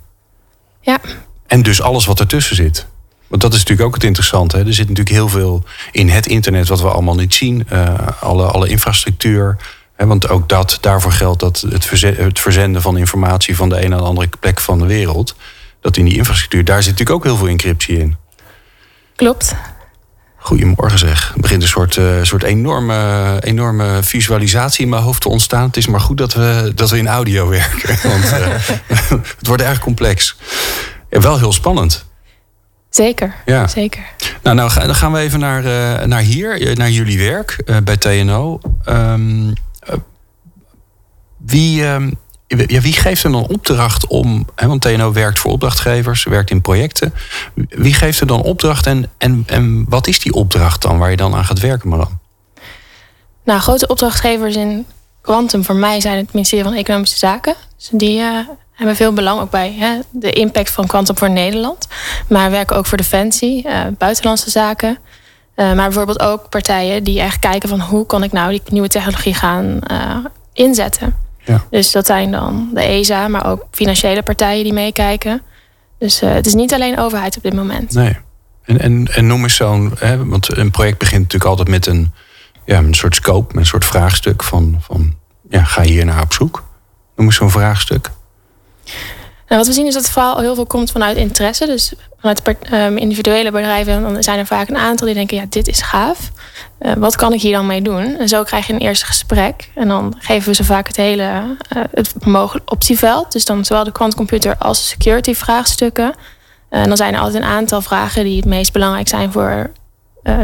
Ja. 0.82 1.00
En 1.48 1.62
dus 1.62 1.82
alles 1.82 2.06
wat 2.06 2.20
ertussen 2.20 2.56
zit. 2.56 2.88
Want 3.28 3.42
dat 3.42 3.54
is 3.54 3.60
natuurlijk 3.60 3.88
ook 3.88 3.94
het 3.94 4.04
interessante. 4.04 4.58
Hè? 4.58 4.66
Er 4.66 4.74
zit 4.74 4.88
natuurlijk 4.88 5.16
heel 5.16 5.30
veel 5.30 5.64
in 5.92 6.10
het 6.10 6.28
internet 6.28 6.68
wat 6.68 6.82
we 6.82 6.90
allemaal 6.90 7.16
niet 7.16 7.34
zien. 7.34 7.68
Eh, 7.70 8.08
alle, 8.20 8.46
alle 8.46 8.70
infrastructuur. 8.70 9.58
want 9.98 10.30
ook 10.30 10.50
dat, 10.50 10.78
daarvoor 10.82 11.12
geldt 11.12 11.40
dat 11.40 11.66
het, 11.70 11.90
het 12.18 12.40
verzenden 12.40 12.82
van 12.82 12.98
informatie 12.98 13.56
van 13.56 13.70
de 13.70 13.78
ene 13.78 13.88
naar 13.88 13.98
de 13.98 14.04
andere 14.04 14.30
plek 14.40 14.60
van 14.60 14.80
de 14.80 14.86
wereld, 14.86 15.36
dat 15.82 15.98
in 15.98 16.06
die 16.06 16.16
infrastructuur, 16.16 16.66
daar 16.66 16.84
zit 16.84 16.92
natuurlijk 16.92 17.18
ook 17.18 17.24
heel 17.24 17.38
veel 17.38 17.48
encryptie 17.48 18.00
in. 18.00 18.18
Klopt. 19.16 19.56
Goedemorgen 20.40 21.00
zeg. 21.00 21.32
Er 21.36 21.42
begint 21.42 21.62
een 21.62 21.68
soort, 21.68 21.96
uh, 21.96 22.24
soort 22.24 22.44
enorme, 22.44 23.38
enorme 23.40 24.04
visualisatie 24.04 24.84
in 24.84 24.90
mijn 24.90 25.02
hoofd 25.02 25.22
te 25.22 25.30
ontstaan. 25.30 25.68
Het 25.68 25.78
is 25.78 25.88
maar 25.88 26.00
goed 26.00 26.18
dat 26.18 26.34
we, 26.34 26.72
dat 26.76 26.90
we 26.90 26.98
in 26.98 27.08
audio 27.08 27.48
werken. 27.48 27.98
Want 28.12 28.24
uh, 28.24 28.48
het 29.38 29.48
wordt 29.48 29.64
erg 29.64 29.80
complex. 29.80 30.36
En 31.10 31.22
wel 31.22 31.38
heel 31.38 31.54
spannend. 31.54 32.06
Zeker, 32.90 33.36
ja. 33.46 33.68
zeker. 33.68 34.04
Nou, 34.44 34.56
nou, 34.56 34.74
dan 34.74 34.96
gaan 34.96 35.12
we 35.12 35.20
even 35.20 35.40
naar, 35.40 35.64
uh, 35.66 36.06
naar 36.06 36.22
hier, 36.22 36.78
naar 36.78 36.90
jullie 36.90 37.18
werk 37.18 37.64
bij 37.84 37.98
TNO. 37.98 38.60
Um, 38.90 39.54
wie, 41.38 41.86
um, 41.86 42.18
ja, 42.58 42.82
wie 42.82 42.94
geeft 42.94 43.24
er 43.24 43.32
dan 43.32 43.48
opdracht 43.48 44.08
om, 44.08 44.48
hè, 44.56 44.68
want 44.68 44.82
TNO 44.82 45.14
werkt 45.14 45.40
voor 45.40 45.52
opdrachtgevers, 45.52 46.24
werkt 46.24 46.50
in 46.50 46.62
projecten. 46.62 47.14
Wie 47.70 47.94
geeft 47.94 48.20
er 48.20 48.28
dan 48.28 48.42
opdracht 48.42 48.86
en, 48.86 49.10
en, 49.18 49.44
en 49.46 49.86
wat 49.90 50.08
is 50.08 50.20
die 50.20 50.34
opdracht 50.34 50.82
dan 50.82 50.98
waar 50.98 51.12
je 51.12 51.18
dan 51.18 51.36
aan 51.36 51.46
gaat 51.46 51.60
werken, 51.60 51.90
dan? 51.90 52.20
Nou, 53.44 53.60
grote 53.60 53.88
opdrachtgevers 53.88 54.56
in 54.56 54.86
Quantum 55.22 55.64
voor 55.64 55.76
mij 55.76 56.02
zijn 56.02 56.18
het 56.18 56.34
ministerie 56.34 56.66
van 56.66 56.74
Economische 56.74 57.18
Zaken. 57.18 57.56
Dus 57.78 57.90
die 57.92 58.20
uh, 58.20 58.40
hebben 58.72 58.96
veel 58.96 59.14
belang 59.14 59.42
ook 59.42 59.50
bij 59.50 59.76
hè, 59.78 60.00
de 60.12 60.32
impact 60.32 60.72
van 60.72 60.88
Quantum 60.88 61.18
voor 61.18 61.30
Nederland. 61.30 61.88
Maar 62.28 62.52
werken 62.52 62.76
ook 62.76 62.86
voor 62.86 62.98
Defensie, 62.98 63.68
uh, 63.68 63.82
buitenlandse 63.98 64.50
zaken. 64.50 64.98
Uh, 65.56 65.66
maar 65.66 65.76
bijvoorbeeld 65.76 66.20
ook 66.20 66.50
partijen 66.50 67.04
die 67.04 67.20
echt 67.20 67.40
kijken 67.40 67.70
van 67.70 67.82
hoe 67.82 68.06
kan 68.06 68.24
ik 68.24 68.32
nou 68.32 68.50
die 68.50 68.62
nieuwe 68.66 68.88
technologie 68.88 69.34
gaan 69.34 69.80
inzetten. 70.54 71.29
Ja. 71.50 71.64
Dus 71.70 71.92
dat 71.92 72.06
zijn 72.06 72.32
dan 72.32 72.70
de 72.74 72.82
ESA, 72.82 73.28
maar 73.28 73.46
ook 73.46 73.68
financiële 73.72 74.24
partijen 74.24 74.64
die 74.64 74.74
meekijken. 74.74 75.42
Dus 75.98 76.24
uh, 76.24 76.34
het 76.34 76.46
is 76.46 76.54
niet 76.54 76.74
alleen 76.74 77.00
overheid 77.00 77.38
op 77.38 77.44
dit 77.44 77.54
moment. 77.54 77.94
Nee. 77.94 78.18
En, 78.64 78.80
en, 78.80 79.08
en 79.14 79.28
noem 79.28 79.44
eens 79.44 79.56
zo'n, 79.56 79.94
want 80.26 80.58
een 80.58 80.72
project 80.72 80.98
begint 80.98 81.22
natuurlijk 81.22 81.50
altijd 81.50 81.68
met 81.68 81.86
een, 81.86 82.14
ja, 82.66 82.78
een 82.78 82.94
soort 82.94 83.16
scope, 83.16 83.48
met 83.48 83.62
een 83.62 83.70
soort 83.70 83.86
vraagstuk 83.86 84.44
van, 84.44 84.78
van 84.82 85.16
ja, 85.50 85.64
ga 85.64 85.82
je 85.82 85.92
hier 85.92 86.06
naar 86.06 86.22
op 86.22 86.34
zoek? 86.34 86.64
Noem 87.16 87.26
eens 87.26 87.36
zo'n 87.36 87.52
vraagstuk. 87.52 88.12
Nou, 89.50 89.62
wat 89.62 89.68
we 89.68 89.74
zien 89.74 89.88
is 89.88 89.94
dat 89.94 90.04
het 90.04 90.12
vooral 90.12 90.40
heel 90.40 90.56
veel 90.56 90.66
komt 90.66 90.92
vanuit 90.92 91.18
interesse. 91.18 91.66
Dus 91.66 91.94
vanuit 92.20 92.42
um, 92.74 92.98
individuele 92.98 93.52
bedrijven 93.52 94.02
dan 94.02 94.24
zijn 94.24 94.40
er 94.40 94.46
vaak 94.46 94.70
een 94.70 94.78
aantal 94.78 95.06
die 95.06 95.16
denken: 95.16 95.38
ja, 95.38 95.46
dit 95.50 95.68
is 95.68 95.82
gaaf. 95.82 96.32
Uh, 96.80 96.94
wat 96.94 97.16
kan 97.16 97.34
ik 97.34 97.42
hier 97.42 97.54
dan 97.54 97.66
mee 97.66 97.82
doen? 97.82 98.18
En 98.18 98.28
zo 98.28 98.44
krijg 98.44 98.68
je 98.68 98.74
een 98.74 98.80
eerste 98.80 99.06
gesprek. 99.06 99.70
En 99.76 99.88
dan 99.88 100.16
geven 100.20 100.50
we 100.50 100.56
ze 100.56 100.64
vaak 100.64 100.88
het 100.88 100.96
hele 100.96 101.24
uh, 101.24 101.84
het 101.92 102.26
mogelijk 102.26 102.72
optieveld. 102.72 103.32
Dus 103.32 103.46
dan 103.46 103.66
zowel 103.66 103.84
de 103.84 103.92
quantcomputer 103.92 104.56
als 104.58 104.80
de 104.80 104.86
security 104.86 105.34
vraagstukken. 105.34 106.14
Uh, 106.70 106.82
en 106.82 106.88
dan 106.88 106.98
zijn 106.98 107.14
er 107.14 107.20
altijd 107.20 107.44
een 107.44 107.50
aantal 107.50 107.82
vragen 107.82 108.24
die 108.24 108.36
het 108.36 108.46
meest 108.46 108.74
belangrijk 108.74 109.08
zijn 109.08 109.32
voor 109.32 109.72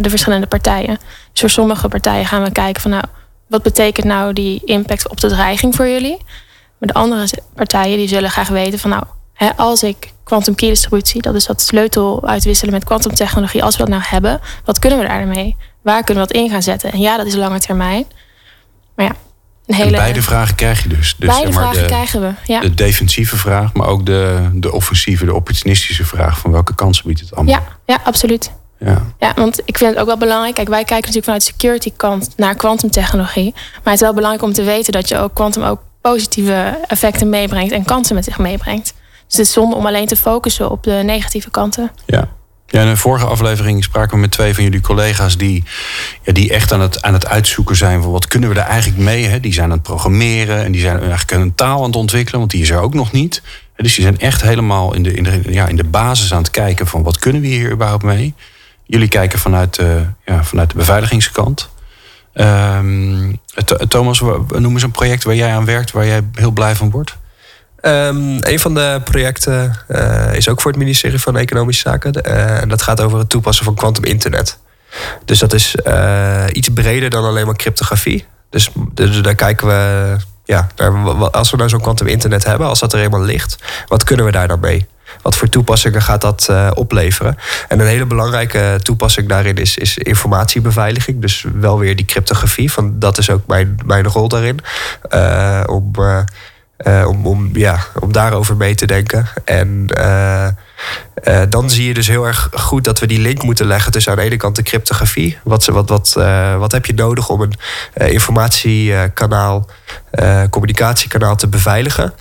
de 0.02 0.10
verschillende 0.10 0.48
partijen. 0.48 0.98
Dus 1.32 1.40
voor 1.40 1.50
sommige 1.50 1.88
partijen 1.88 2.26
gaan 2.26 2.44
we 2.44 2.52
kijken 2.52 2.82
van 2.82 2.92
nou, 2.92 3.04
wat 3.48 3.64
betekent 3.64 4.06
nou 4.06 4.34
die 4.34 4.62
impact 4.64 5.10
op 5.10 5.20
de 5.20 5.28
dreiging 5.28 5.76
voor 5.76 5.88
jullie? 5.88 6.18
Maar 6.78 6.90
de 6.90 6.94
andere 6.94 7.28
partijen 7.56 7.98
die 7.98 8.08
zullen 8.08 8.30
graag 8.30 8.48
weten 8.48 8.80
van 8.80 8.90
nou, 8.90 9.04
hè, 9.34 9.56
als 9.56 9.84
ik 9.84 10.14
quantum 10.24 10.56
key 10.56 10.70
distributie, 10.70 11.22
dat 11.22 11.36
is 11.36 11.46
dat 11.46 11.62
sleutel 11.62 12.28
uitwisselen 12.28 12.74
met 12.74 12.84
kwantumtechnologie, 12.84 13.64
als 13.64 13.76
we 13.76 13.82
dat 13.82 13.92
nou 13.92 14.04
hebben, 14.06 14.42
wat 14.66 14.80
kunnen 14.80 15.00
we 15.00 15.08
daarmee? 15.08 15.56
Waar 15.82 16.04
kunnen 16.04 16.28
we 16.28 16.34
dat 16.34 16.42
in 16.42 16.50
gaan 16.50 16.64
zetten? 16.64 16.92
En 16.92 17.00
ja, 17.00 17.18
dat 17.18 17.26
is 17.26 17.36
lange 17.36 17.60
termijn. 17.60 18.06
Maar 18.96 19.06
ja, 19.06 19.16
een 19.66 19.76
hele... 19.76 19.98
beide 19.98 20.22
vragen 20.22 20.56
krijg 20.56 20.84
je 20.84 20.90
dus. 20.90 21.16
dus 21.18 21.30
beide 21.30 21.46
zeg 21.46 21.56
maar 21.56 21.64
vragen 21.64 21.82
de, 21.82 21.88
krijgen 21.88 22.22
we, 22.22 22.32
ja. 22.46 22.60
De 22.60 22.74
defensieve 22.74 23.38
vraag, 23.38 23.74
maar 23.74 23.88
ook 23.88 24.06
de, 24.06 24.50
de 24.54 24.72
offensieve, 24.72 25.26
de 25.26 25.34
opportunistische 25.34 26.06
vraag 26.06 26.40
van 26.40 26.52
welke 26.52 26.76
kansen 26.76 27.08
biedt 27.08 27.20
het 27.20 27.36
allemaal? 27.36 27.54
Ja, 27.54 27.64
ja 27.86 28.00
absoluut. 28.04 28.52
Ja. 28.80 29.06
ja, 29.20 29.34
want 29.36 29.62
ik 29.66 29.78
vind 29.78 29.92
het 29.92 30.00
ook 30.00 30.06
wel 30.06 30.18
belangrijk. 30.18 30.56
Kijk, 30.56 30.68
wij 30.68 30.84
kijken 30.84 30.96
natuurlijk 30.96 31.26
vanuit 31.26 31.46
de 31.46 31.52
security 31.52 31.92
kant 31.96 32.34
naar 32.38 32.56
kwantumtechnologie. 32.56 33.52
Maar 33.54 33.84
het 33.84 33.94
is 33.94 34.00
wel 34.00 34.14
belangrijk 34.14 34.44
om 34.44 34.54
te 34.54 34.64
weten 34.64 34.94
dat 34.94 35.10
je 35.10 35.18
ook 35.18 35.34
kwantum 35.34 35.64
ook 35.64 35.82
positieve 36.12 36.80
effecten 36.88 37.30
meebrengt 37.30 37.72
en 37.72 37.84
kansen 37.84 38.16
met 38.16 38.24
zich 38.24 38.38
meebrengt. 38.38 38.94
Dus 39.28 39.38
het 39.38 39.48
is 39.48 39.54
zonde 39.54 39.76
om 39.76 39.86
alleen 39.86 40.06
te 40.06 40.16
focussen 40.16 40.72
op 40.72 40.84
de 40.84 41.02
negatieve 41.06 41.50
kanten. 41.50 41.92
Ja. 42.06 42.34
Ja, 42.68 42.82
in 42.82 42.88
een 42.88 42.98
vorige 42.98 43.26
aflevering 43.26 43.84
spraken 43.84 44.16
we 44.16 44.22
met 44.22 44.32
twee 44.32 44.54
van 44.54 44.64
jullie 44.64 44.82
collega's 44.82 45.38
die, 45.38 45.64
ja, 46.22 46.34
die 46.34 46.50
echt 46.50 46.72
aan 46.72 46.82
het, 46.82 47.02
aan 47.02 47.14
het 47.14 47.28
uitzoeken 47.28 47.76
zijn 47.76 48.02
van 48.02 48.12
wat 48.12 48.28
kunnen 48.28 48.50
we 48.50 48.56
daar 48.56 48.68
eigenlijk 48.68 49.04
mee. 49.04 49.26
Hè? 49.26 49.40
Die 49.40 49.54
zijn 49.54 49.66
aan 49.66 49.78
het 49.78 49.82
programmeren 49.82 50.64
en 50.64 50.72
die 50.72 50.82
zijn 50.82 51.00
eigenlijk 51.00 51.32
een 51.32 51.56
taal 51.56 51.80
aan 51.80 51.86
het 51.86 51.96
ontwikkelen, 51.96 52.40
want 52.40 52.52
die 52.52 52.62
is 52.62 52.70
er 52.70 52.80
ook 52.80 52.94
nog 52.94 53.12
niet. 53.12 53.42
Dus 53.76 53.96
die 53.96 54.04
zijn 54.04 54.20
echt 54.20 54.42
helemaal 54.42 54.94
in 54.94 55.04
de, 55.04 55.14
in 55.14 55.24
de, 55.24 55.42
ja, 55.50 55.68
in 55.68 55.76
de 55.76 55.84
basis 55.84 56.34
aan 56.34 56.42
het 56.42 56.52
kijken 56.52 56.88
van 56.88 57.04
wat 57.04 57.20
kunnen 57.20 57.42
we 57.42 57.48
hier 57.48 57.72
überhaupt 57.72 58.04
mee. 58.04 58.34
Jullie 58.86 59.08
kijken 59.08 59.40
vanuit, 59.40 59.76
de, 59.76 60.06
ja, 60.26 60.44
vanuit 60.44 60.70
de 60.70 60.78
beveiligingskant. 60.78 61.70
Um, 62.36 63.40
Thomas, 63.88 64.20
noem 64.48 64.74
eens 64.74 64.84
een 64.84 64.92
project 64.92 65.24
waar 65.24 65.36
jij 65.36 65.54
aan 65.54 65.66
werkt, 65.66 65.92
waar 65.92 66.06
jij 66.06 66.22
heel 66.34 66.52
blij 66.52 66.76
van 66.76 66.92
wordt. 66.92 67.18
Um, 67.82 68.38
een 68.40 68.60
van 68.60 68.74
de 68.74 69.02
projecten 69.04 69.76
uh, 69.88 70.34
is 70.34 70.50
ook 70.50 70.62
voor 70.62 70.72
het 70.72 70.80
ministerie 70.80 71.20
van 71.20 71.38
Economische 71.38 71.90
Zaken. 71.90 72.28
Uh, 72.28 72.62
en 72.62 72.70
dat 72.70 72.82
gaat 72.82 73.02
over 73.02 73.20
het 73.20 73.30
toepassen 73.30 73.66
van 73.66 73.76
quantum 73.76 74.04
internet. 74.04 74.60
Dus 75.26 75.40
dat 75.40 75.54
is 75.54 75.76
uh, 75.88 76.44
iets 76.52 76.70
breder 76.74 77.10
dan 77.10 77.24
alleen 77.24 77.46
maar 77.46 77.56
cryptografie. 77.56 78.26
Dus, 78.50 78.70
dus 78.94 79.22
daar 79.22 79.36
kijken 79.36 79.68
we, 79.68 80.16
ja, 80.46 80.68
als 81.32 81.52
we 81.52 81.58
nou 81.58 81.70
zo'n 81.70 81.82
quantum 81.82 82.08
internet 82.08 82.46
hebben, 82.46 82.68
als 82.68 82.80
dat 82.80 82.94
er 82.94 83.00
eenmaal 83.00 83.22
ligt, 83.22 83.58
wat 83.88 84.04
kunnen 84.04 84.26
we 84.26 84.32
daar 84.32 84.48
dan 84.48 84.60
mee? 84.60 84.88
Wat 85.22 85.36
voor 85.36 85.50
toepassingen 85.50 86.02
gaat 86.02 86.22
dat 86.22 86.48
uh, 86.50 86.72
opleveren? 86.74 87.38
En 87.68 87.80
een 87.80 87.88
hele 87.88 88.06
belangrijke 88.06 88.80
toepassing 88.82 89.30
daarin 89.30 89.56
is, 89.56 89.78
is 89.78 89.98
informatiebeveiliging. 89.98 91.22
Dus 91.22 91.46
wel 91.54 91.80
weer 91.80 91.96
die 91.96 92.06
cryptografie. 92.06 92.72
Van, 92.72 93.00
dat 93.00 93.18
is 93.18 93.30
ook 93.30 93.48
mijn, 93.48 93.80
mijn 93.86 94.08
rol 94.08 94.28
daarin. 94.28 94.60
Uh, 95.10 95.64
om, 95.66 95.92
uh, 96.00 97.08
om, 97.08 97.28
om, 97.28 97.50
ja, 97.54 97.80
om 98.00 98.12
daarover 98.12 98.56
mee 98.56 98.76
te 98.76 98.86
denken. 98.86 99.28
En 99.46 99.88
uh, 101.28 101.42
dan 101.50 101.70
zie 101.70 101.88
je 101.88 101.94
dus 101.94 102.08
heel 102.08 102.26
erg 102.26 102.50
goed 102.54 102.84
dat 102.84 103.00
we 103.00 103.08
die 103.08 103.20
link 103.20 103.44
moeten 103.44 103.66
leggen 103.66 103.92
tussen 103.92 104.12
aan 104.12 104.18
de 104.18 104.24
ene 104.24 104.38
kant 104.38 104.56
de 104.56 104.64
cryptografie. 104.64 105.38
Wat, 105.44 105.66
wat, 105.66 105.90
wat, 105.90 106.16
uh, 106.18 106.58
wat 106.58 106.72
heb 106.72 106.86
je 106.86 106.94
nodig 106.94 107.30
om 107.30 107.42
een 107.42 107.56
informatiekanaal, 107.94 109.70
communicatiekanaal 110.50 111.36
te 111.36 111.48
beveiligen? 111.48 112.14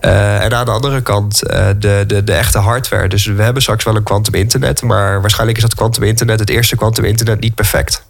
en 0.00 0.54
aan 0.54 0.64
de 0.64 0.70
andere 0.70 1.00
kant 1.00 1.38
de, 1.38 2.04
de, 2.06 2.24
de 2.24 2.32
echte 2.32 2.58
hardware. 2.58 3.08
Dus 3.08 3.26
we 3.26 3.42
hebben 3.42 3.62
straks 3.62 3.84
wel 3.84 3.96
een 3.96 4.02
quantum 4.02 4.34
internet, 4.34 4.82
maar 4.82 5.20
waarschijnlijk 5.20 5.58
is 5.58 5.64
dat 5.64 5.74
quantum 5.74 6.02
internet, 6.02 6.40
het 6.40 6.50
eerste 6.50 6.76
quantum 6.76 7.04
internet, 7.04 7.40
niet 7.40 7.54
perfect. 7.54 8.06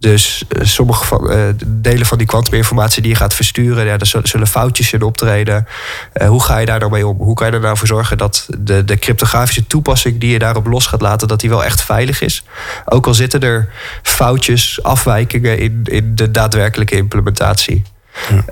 Dus 0.00 0.44
uh, 0.48 0.64
sommige 0.64 1.04
van, 1.04 1.32
uh, 1.32 1.42
delen 1.66 2.06
van 2.06 2.18
die 2.18 2.26
kwantuminformatie 2.26 3.02
die 3.02 3.10
je 3.10 3.16
gaat 3.16 3.34
versturen, 3.34 3.86
ja, 3.86 3.98
er 3.98 4.20
zullen 4.22 4.46
foutjes 4.46 4.92
in 4.92 5.02
optreden. 5.02 5.66
Uh, 6.14 6.28
hoe 6.28 6.42
ga 6.42 6.58
je 6.58 6.66
daar 6.66 6.78
nou 6.78 6.90
mee 6.90 7.06
om? 7.06 7.16
Hoe 7.16 7.34
kan 7.34 7.46
je 7.46 7.52
er 7.52 7.60
nou 7.60 7.76
voor 7.76 7.86
zorgen 7.86 8.18
dat 8.18 8.46
de, 8.58 8.84
de 8.84 8.98
cryptografische 8.98 9.66
toepassing 9.66 10.20
die 10.20 10.30
je 10.30 10.38
daarop 10.38 10.66
los 10.66 10.86
gaat 10.86 11.00
laten, 11.00 11.28
dat 11.28 11.40
die 11.40 11.48
wel 11.50 11.64
echt 11.64 11.82
veilig 11.82 12.20
is? 12.20 12.44
Ook 12.84 13.06
al 13.06 13.14
zitten 13.14 13.40
er 13.40 13.68
foutjes, 14.02 14.82
afwijkingen 14.82 15.58
in, 15.58 15.80
in 15.84 16.14
de 16.14 16.30
daadwerkelijke 16.30 16.96
implementatie. 16.96 17.82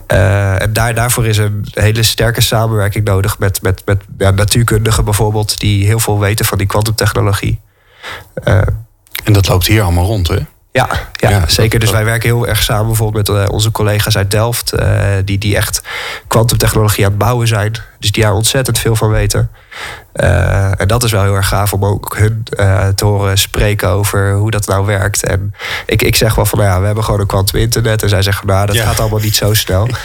Ja. 0.07 0.57
en 0.59 0.73
daar, 0.73 0.95
daarvoor 0.95 1.27
is 1.27 1.39
een 1.39 1.67
hele 1.71 2.03
sterke 2.03 2.41
samenwerking 2.41 3.05
nodig 3.05 3.39
met, 3.39 3.63
met, 3.63 3.83
met 3.85 4.03
ja, 4.19 4.31
natuurkundigen 4.31 5.05
bijvoorbeeld, 5.05 5.59
die 5.59 5.87
heel 5.87 6.01
veel 6.01 6.19
weten 6.19 6.45
van 6.45 6.59
die 6.59 6.67
kwantumtechnologie. 6.67 7.61
en 9.25 9.33
dat 9.33 9.49
loopt 9.49 9.67
hier 9.67 9.83
allemaal 9.83 10.07
rond, 10.07 10.29
hè? 10.29 10.39
Ja, 10.79 11.31
ja, 11.31 11.49
zeker. 11.49 11.81
Dus 11.81 11.91
wij 11.91 12.05
werken 12.05 12.29
heel 12.29 12.47
erg 12.47 12.63
samen 12.63 12.87
bijvoorbeeld 12.87 13.29
met 13.29 13.37
eh, 13.37 13.53
onze 13.53 13.71
collega's 13.71 14.17
uit 14.17 14.31
Delft, 14.31 14.73
uh, 14.75 15.01
die, 15.25 15.39
die 15.39 15.57
echt 15.57 15.83
kwantumtechnologie 16.27 17.05
aan 17.05 17.11
het 17.11 17.19
bouwen 17.19 17.49
zijn. 17.49 17.73
Dus 17.99 18.13
die 18.13 18.23
daar 18.23 18.33
ontzettend 18.33 18.79
veel 18.79 18.97
van 18.97 19.11
weten. 19.11 19.51
Uh, 20.15 20.81
en 20.81 20.89
dat 20.89 21.05
is 21.05 21.13
wel 21.13 21.23
heel 21.23 21.35
erg 21.35 21.49
gaaf 21.49 21.73
om 21.73 21.85
ook 21.85 22.17
hun 22.17 22.45
te 22.95 23.05
horen 23.05 23.39
spreken 23.39 23.89
over 23.89 24.33
hoe 24.33 24.51
dat 24.51 24.67
nou 24.67 24.87
werkt. 24.87 25.25
En 25.25 25.55
ik, 25.87 26.03
ik 26.03 26.17
zeg 26.17 26.35
wel 26.35 26.47
van, 26.47 26.59
nou 26.59 26.71
ja, 26.71 26.81
we 26.81 26.87
hebben 26.87 27.05
gewoon 27.05 27.21
een 27.21 27.27
kwantum 27.27 27.61
internet. 27.61 28.03
En 28.03 28.09
zij 28.09 28.23
zeggen, 28.23 28.47
nou, 28.47 28.67
dat 28.67 28.77
gaat 28.77 29.01
allemaal 29.01 29.21
niet 29.21 29.37
zo 29.37 29.55
snel. 29.55 29.89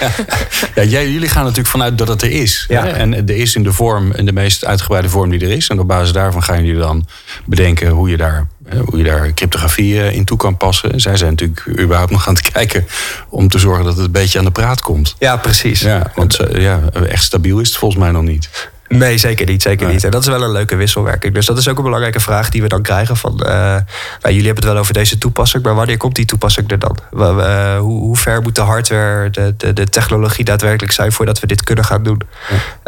Ja, 0.76 0.84
jij, 0.84 1.12
jullie 1.12 1.30
gaan 1.30 1.44
natuurlijk 1.44 1.70
vanuit 1.70 1.98
dat 1.98 2.08
het 2.08 2.22
er 2.22 2.32
is. 2.32 2.66
Ja. 2.68 2.86
En 2.86 3.14
er 3.14 3.36
is 3.38 3.56
in 3.56 3.64
de 3.64 3.74
vorm, 3.74 4.12
in 4.12 4.26
de 4.26 4.34
meest 4.34 4.66
uitgebreide 4.66 5.10
vorm 5.10 5.30
die 5.30 5.40
er 5.40 5.52
is. 5.52 5.68
En 5.68 5.80
op 5.80 5.88
basis 5.88 6.12
daarvan 6.12 6.44
gaan 6.44 6.66
jullie 6.66 6.82
dan 6.82 7.08
bedenken 7.46 7.90
hoe 7.90 8.10
je 8.10 8.18
daar 8.18 8.48
hoe 8.86 8.98
je 8.98 9.04
daar 9.04 9.34
cryptografie 9.34 10.02
eh, 10.02 10.16
in 10.16 10.26
toe 10.26 10.38
kan 10.38 10.58
passen. 10.58 11.00
Zij 11.00 11.18
zijn 11.18 11.30
natuurlijk 11.30 11.68
überhaupt 11.80 12.12
nog 12.12 12.28
aan 12.28 12.34
het 12.34 12.52
kijken 12.52 12.86
om 13.30 13.48
te 13.48 13.60
zorgen 13.60 13.86
dat 13.86 13.96
het 13.96 14.06
een 14.06 14.12
beetje 14.12 14.40
aan 14.40 14.46
de 14.46 14.52
praat 14.52 14.82
komt. 14.82 15.16
Ja, 15.20 15.38
precies. 15.38 15.80
Ja, 15.80 16.12
want 16.16 16.40
ja, 16.54 16.80
echt 17.08 17.24
stabiel 17.24 17.60
is 17.60 17.68
het 17.68 17.78
volgens 17.78 18.02
mij 18.02 18.12
nog 18.12 18.24
niet. 18.24 18.50
Nee, 18.98 19.18
zeker 19.18 19.46
niet. 19.46 19.62
Zeker 19.62 19.88
niet. 19.88 20.04
En 20.04 20.12
dat 20.12 20.22
is 20.22 20.28
wel 20.28 20.44
een 20.44 20.52
leuke 20.52 20.76
wisselwerking. 20.76 21.34
Dus 21.34 21.46
dat 21.46 21.58
is 21.58 21.68
ook 21.68 21.78
een 21.78 21.84
belangrijke 21.84 22.20
vraag 22.20 22.50
die 22.50 22.62
we 22.62 22.68
dan 22.68 22.82
krijgen. 22.82 23.18
Van, 23.18 23.40
uh, 23.40 23.48
nou, 23.48 23.84
jullie 24.22 24.46
hebben 24.46 24.64
het 24.64 24.74
wel 24.74 24.78
over 24.78 24.94
deze 24.94 25.18
toepassing, 25.18 25.64
maar 25.64 25.76
wanneer 25.76 25.98
komt 25.98 26.16
die 26.16 26.26
toepassing 26.26 26.72
er 26.72 26.80
dan? 26.80 26.98
Uh, 27.14 27.78
hoe, 27.78 28.00
hoe, 28.00 28.18
ver 28.18 28.42
moet 28.42 28.56
de 28.56 28.62
hardware, 28.62 29.30
de, 29.30 29.54
de, 29.58 29.74
de, 29.74 29.90
technologie 29.90 30.46
daadwerkelijk 30.46 30.94
zijn 30.94 31.12
voordat 31.12 31.40
we 31.40 31.48
dit 31.48 31.64
kunnen 31.64 31.86
gaan 31.86 32.04
doen? 32.04 32.22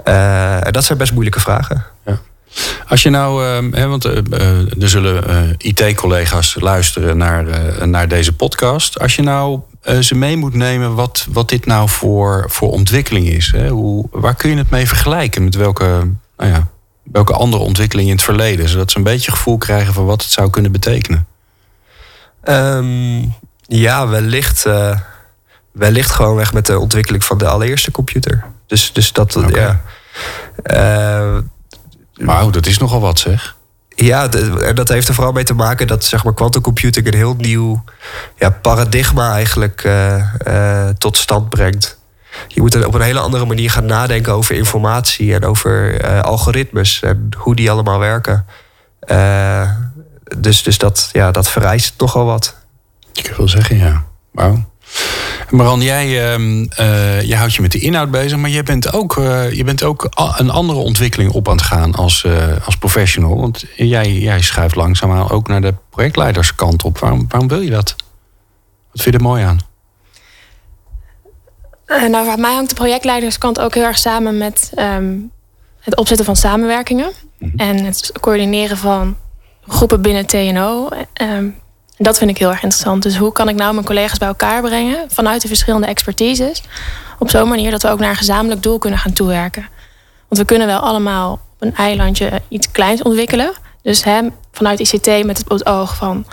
En 0.03 0.71
dat 0.71 0.83
zijn 0.83 0.97
best 0.97 1.11
moeilijke 1.11 1.39
vragen. 1.39 1.85
Als 2.87 3.03
je 3.03 3.09
nou, 3.09 3.43
hè, 3.71 3.87
want 3.87 4.03
er 4.03 4.89
zullen 4.89 5.55
IT-collega's 5.57 6.55
luisteren 6.59 7.17
naar, 7.17 7.45
naar 7.87 8.07
deze 8.07 8.33
podcast. 8.33 8.99
Als 8.99 9.15
je 9.15 9.21
nou 9.21 9.61
ze 9.99 10.15
mee 10.15 10.37
moet 10.37 10.53
nemen 10.53 10.95
wat, 10.95 11.27
wat 11.29 11.49
dit 11.49 11.65
nou 11.65 11.89
voor, 11.89 12.45
voor 12.47 12.71
ontwikkeling 12.71 13.27
is. 13.27 13.51
Hè? 13.55 13.69
Hoe, 13.69 14.07
waar 14.11 14.35
kun 14.35 14.49
je 14.49 14.57
het 14.57 14.69
mee 14.69 14.87
vergelijken? 14.87 15.43
Met 15.43 15.55
welke, 15.55 15.83
nou 16.37 16.51
ja, 16.51 16.67
welke 17.03 17.33
andere 17.33 17.63
ontwikkeling 17.63 18.07
in 18.07 18.15
het 18.15 18.23
verleden? 18.23 18.69
Zodat 18.69 18.91
ze 18.91 18.97
een 18.97 19.03
beetje 19.03 19.31
gevoel 19.31 19.57
krijgen 19.57 19.93
van 19.93 20.05
wat 20.05 20.21
het 20.21 20.31
zou 20.31 20.49
kunnen 20.49 20.71
betekenen. 20.71 21.27
Um, 22.43 23.33
ja, 23.61 24.07
wellicht, 24.07 24.65
uh, 24.65 24.99
wellicht 25.71 26.11
gewoon 26.11 26.35
weg 26.35 26.53
met 26.53 26.65
de 26.65 26.79
ontwikkeling 26.79 27.23
van 27.23 27.37
de 27.37 27.47
allereerste 27.47 27.91
computer. 27.91 28.45
Dus, 28.67 28.93
dus 28.93 29.11
dat, 29.11 29.35
okay. 29.35 29.51
ja. 29.51 29.81
Uh, 30.63 31.37
Wauw, 32.15 32.49
dat 32.49 32.65
is 32.65 32.77
nogal 32.77 33.01
wat 33.01 33.19
zeg. 33.19 33.55
Ja, 33.95 34.27
dat 34.73 34.89
heeft 34.89 35.07
er 35.07 35.13
vooral 35.13 35.33
mee 35.33 35.43
te 35.43 35.53
maken 35.53 35.87
dat 35.87 36.03
zeg 36.03 36.23
maar, 36.23 36.33
quantum 36.33 36.61
computing 36.61 37.07
een 37.07 37.13
heel 37.13 37.35
nieuw 37.37 37.83
ja, 38.37 38.49
paradigma 38.49 39.33
eigenlijk 39.33 39.83
uh, 39.83 40.23
uh, 40.47 40.89
tot 40.89 41.17
stand 41.17 41.49
brengt. 41.49 41.99
Je 42.47 42.61
moet 42.61 42.85
op 42.85 42.93
een 42.93 43.01
hele 43.01 43.19
andere 43.19 43.45
manier 43.45 43.69
gaan 43.69 43.85
nadenken 43.85 44.33
over 44.33 44.55
informatie 44.55 45.33
en 45.33 45.45
over 45.45 46.05
uh, 46.05 46.21
algoritmes 46.21 47.01
en 47.01 47.29
hoe 47.37 47.55
die 47.55 47.71
allemaal 47.71 47.99
werken. 47.99 48.45
dus 50.37 50.63
dus 50.63 50.77
dat, 50.77 51.09
ja, 51.11 51.31
dat 51.31 51.49
vereist 51.49 51.93
nogal 51.97 52.25
wat. 52.25 52.55
Ik 53.13 53.33
wil 53.37 53.47
zeggen, 53.47 53.77
ja. 53.77 54.03
Wauw. 54.31 54.65
Maran, 55.49 55.81
jij 55.81 56.37
uh, 56.39 57.21
je 57.21 57.35
houdt 57.35 57.53
je 57.53 57.61
met 57.61 57.71
de 57.71 57.79
inhoud 57.79 58.11
bezig, 58.11 58.37
maar 58.37 58.49
je 58.49 58.63
bent 58.63 58.93
ook, 58.93 59.15
uh, 59.15 59.51
je 59.51 59.63
bent 59.63 59.83
ook 59.83 60.09
een 60.37 60.49
andere 60.49 60.79
ontwikkeling 60.79 61.31
op 61.31 61.49
aan 61.49 61.55
het 61.55 61.65
gaan 61.65 61.95
als, 61.95 62.23
uh, 62.23 62.65
als 62.65 62.77
professional. 62.77 63.39
Want 63.39 63.65
jij, 63.75 64.11
jij 64.11 64.41
schuift 64.41 64.75
langzaamaan 64.75 65.29
ook 65.29 65.47
naar 65.47 65.61
de 65.61 65.73
projectleiderskant 65.89 66.83
op. 66.83 66.97
Waarom, 66.97 67.25
waarom 67.29 67.49
wil 67.49 67.61
je 67.61 67.69
dat? 67.69 67.95
Wat 68.91 69.01
vind 69.01 69.15
je 69.15 69.21
er 69.21 69.27
mooi 69.27 69.43
aan? 69.43 69.59
nou, 72.09 72.25
voor 72.25 72.39
mij 72.39 72.53
hangt 72.53 72.69
de 72.69 72.75
projectleiderskant 72.75 73.59
ook 73.59 73.73
heel 73.73 73.83
erg 73.83 73.97
samen 73.97 74.37
met 74.37 74.71
um, 74.75 75.31
het 75.79 75.95
opzetten 75.95 76.25
van 76.25 76.35
samenwerkingen. 76.35 77.11
Mm 77.39 77.49
-hmm. 77.49 77.59
En 77.59 77.85
het 77.85 78.11
coördineren 78.19 78.77
van 78.77 79.17
groepen 79.67 80.01
binnen 80.01 80.25
TNO. 80.25 80.89
Um, 81.21 81.55
dat 81.97 82.17
vind 82.17 82.29
ik 82.29 82.37
heel 82.37 82.49
erg 82.49 82.63
interessant. 82.63 83.03
Dus 83.03 83.17
hoe 83.17 83.31
kan 83.31 83.49
ik 83.49 83.55
nou 83.55 83.73
mijn 83.73 83.85
collega's 83.85 84.17
bij 84.17 84.27
elkaar 84.27 84.61
brengen 84.61 85.05
vanuit 85.07 85.41
de 85.41 85.47
verschillende 85.47 85.87
expertises? 85.87 86.63
Op 87.19 87.29
zo'n 87.29 87.49
manier 87.49 87.71
dat 87.71 87.81
we 87.81 87.89
ook 87.89 87.99
naar 87.99 88.09
een 88.09 88.15
gezamenlijk 88.15 88.63
doel 88.63 88.77
kunnen 88.77 88.99
gaan 88.99 89.13
toewerken. 89.13 89.67
Want 90.27 90.41
we 90.41 90.45
kunnen 90.45 90.67
wel 90.67 90.79
allemaal 90.79 91.31
op 91.31 91.39
een 91.59 91.75
eilandje 91.75 92.41
iets 92.47 92.71
kleins 92.71 93.01
ontwikkelen. 93.01 93.53
Dus 93.81 94.03
hè, 94.03 94.21
vanuit 94.51 94.79
ICT 94.79 95.25
met 95.25 95.37
het 95.37 95.65
oog 95.65 95.95
van 95.95 96.25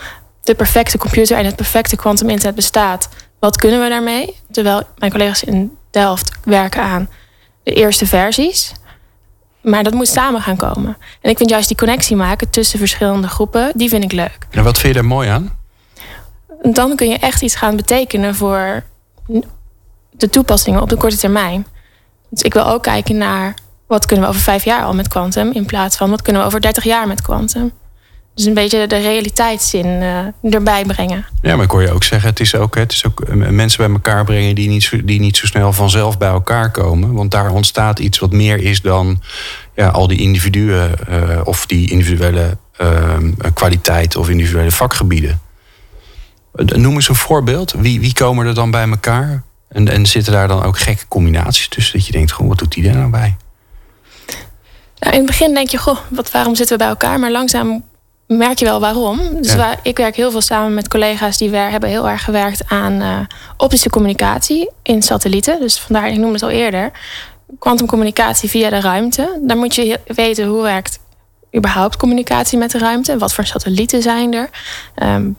de 0.42 0.54
perfecte 0.54 0.98
computer 0.98 1.36
en 1.36 1.44
het 1.44 1.56
perfecte 1.56 1.96
quantum 1.96 2.28
internet 2.28 2.54
bestaat. 2.54 3.08
Wat 3.38 3.56
kunnen 3.56 3.82
we 3.82 3.88
daarmee? 3.88 4.36
Terwijl 4.50 4.82
mijn 4.96 5.10
collega's 5.10 5.44
in 5.44 5.76
Delft 5.90 6.30
werken 6.44 6.82
aan 6.82 7.08
de 7.62 7.72
eerste 7.72 8.06
versies. 8.06 8.72
Maar 9.62 9.82
dat 9.82 9.92
moet 9.92 10.08
samen 10.08 10.40
gaan 10.40 10.56
komen. 10.56 10.96
En 11.20 11.30
ik 11.30 11.36
vind 11.36 11.50
juist 11.50 11.68
die 11.68 11.76
connectie 11.76 12.16
maken 12.16 12.50
tussen 12.50 12.78
verschillende 12.78 13.28
groepen, 13.28 13.72
die 13.74 13.88
vind 13.88 14.04
ik 14.04 14.12
leuk. 14.12 14.38
En 14.50 14.64
wat 14.64 14.78
vind 14.78 14.94
je 14.94 15.00
er 15.00 15.06
mooi 15.06 15.28
aan? 15.28 15.58
Dan 16.62 16.96
kun 16.96 17.08
je 17.08 17.18
echt 17.18 17.42
iets 17.42 17.54
gaan 17.54 17.76
betekenen 17.76 18.34
voor 18.34 18.84
de 20.10 20.30
toepassingen 20.30 20.82
op 20.82 20.88
de 20.88 20.96
korte 20.96 21.16
termijn. 21.16 21.66
Dus 22.28 22.42
ik 22.42 22.54
wil 22.54 22.66
ook 22.66 22.82
kijken 22.82 23.16
naar 23.16 23.54
wat 23.86 24.06
kunnen 24.06 24.24
we 24.24 24.30
over 24.30 24.42
vijf 24.42 24.64
jaar 24.64 24.82
al 24.84 24.94
met 24.94 25.08
kwantum, 25.08 25.50
in 25.52 25.66
plaats 25.66 25.96
van 25.96 26.10
wat 26.10 26.22
kunnen 26.22 26.42
we 26.42 26.48
over 26.48 26.60
dertig 26.60 26.84
jaar 26.84 27.06
met 27.06 27.22
kwantum. 27.22 27.72
Dus 28.34 28.44
een 28.44 28.54
beetje 28.54 28.86
de 28.86 28.96
realiteitszin 28.96 29.86
uh, 29.86 30.54
erbij 30.54 30.84
brengen. 30.84 31.26
Ja, 31.42 31.56
maar 31.56 31.64
ik 31.64 31.70
hoor 31.70 31.82
je 31.82 31.92
ook 31.92 32.04
zeggen, 32.04 32.28
het 32.28 32.40
is 32.40 32.54
ook, 32.54 32.74
het 32.74 32.92
is 32.92 33.06
ook 33.06 33.20
eh, 33.20 33.34
mensen 33.34 33.84
bij 33.84 33.94
elkaar 33.94 34.24
brengen 34.24 34.54
die 34.54 34.68
niet, 34.68 34.90
die 35.04 35.20
niet 35.20 35.36
zo 35.36 35.46
snel 35.46 35.72
vanzelf 35.72 36.18
bij 36.18 36.28
elkaar 36.28 36.70
komen. 36.70 37.12
Want 37.12 37.30
daar 37.30 37.50
ontstaat 37.50 37.98
iets 37.98 38.18
wat 38.18 38.32
meer 38.32 38.58
is 38.58 38.80
dan 38.80 39.22
ja, 39.74 39.88
al 39.88 40.06
die 40.06 40.18
individuen 40.18 40.94
uh, 41.08 41.40
of 41.44 41.66
die 41.66 41.90
individuele 41.90 42.56
uh, 42.80 43.16
kwaliteit 43.54 44.16
of 44.16 44.28
individuele 44.28 44.70
vakgebieden. 44.70 45.40
Noem 46.52 46.94
eens 46.94 47.08
een 47.08 47.14
voorbeeld. 47.14 47.72
Wie, 47.72 48.00
wie 48.00 48.14
komen 48.14 48.46
er 48.46 48.54
dan 48.54 48.70
bij 48.70 48.88
elkaar? 48.88 49.42
En, 49.68 49.88
en 49.88 50.06
zitten 50.06 50.32
daar 50.32 50.48
dan 50.48 50.62
ook 50.62 50.78
gekke 50.78 51.08
combinaties 51.08 51.68
tussen? 51.68 51.98
Dat 51.98 52.06
je 52.06 52.12
denkt, 52.12 52.30
goh, 52.30 52.48
wat 52.48 52.58
doet 52.58 52.72
die 52.72 52.88
er 52.88 52.96
nou 52.96 53.10
bij? 53.10 53.36
Nou, 54.98 55.12
in 55.12 55.18
het 55.18 55.26
begin 55.26 55.54
denk 55.54 55.68
je, 55.68 55.78
goh, 55.78 55.98
wat, 56.08 56.30
waarom 56.30 56.54
zitten 56.54 56.76
we 56.76 56.82
bij 56.82 56.92
elkaar? 56.92 57.18
Maar 57.18 57.30
langzaam 57.30 57.84
merk 58.26 58.58
je 58.58 58.64
wel 58.64 58.80
waarom. 58.80 59.20
Dus 59.40 59.54
waar, 59.54 59.78
ik 59.82 59.96
werk 59.96 60.16
heel 60.16 60.30
veel 60.30 60.40
samen 60.40 60.74
met 60.74 60.88
collega's 60.88 61.36
die 61.36 61.50
wer, 61.50 61.70
hebben 61.70 61.88
heel 61.88 62.08
erg 62.08 62.24
gewerkt 62.24 62.62
aan 62.68 62.92
uh, 62.92 63.18
optische 63.56 63.90
communicatie 63.90 64.70
in 64.82 65.02
satellieten. 65.02 65.60
Dus 65.60 65.80
vandaar, 65.80 66.08
ik 66.08 66.16
noemde 66.16 66.32
het 66.32 66.42
al 66.42 66.50
eerder, 66.50 66.90
kwantumcommunicatie 67.58 68.48
via 68.48 68.70
de 68.70 68.80
ruimte. 68.80 69.40
Dan 69.42 69.58
moet 69.58 69.74
je 69.74 70.00
weten 70.06 70.46
hoe 70.46 70.62
werkt 70.62 70.98
überhaupt 71.56 71.96
communicatie 71.96 72.58
met 72.58 72.70
de 72.70 72.78
ruimte. 72.78 73.18
Wat 73.18 73.34
voor 73.34 73.46
satellieten 73.46 74.02
zijn 74.02 74.34
er. 74.34 74.50
Um, 75.02 75.36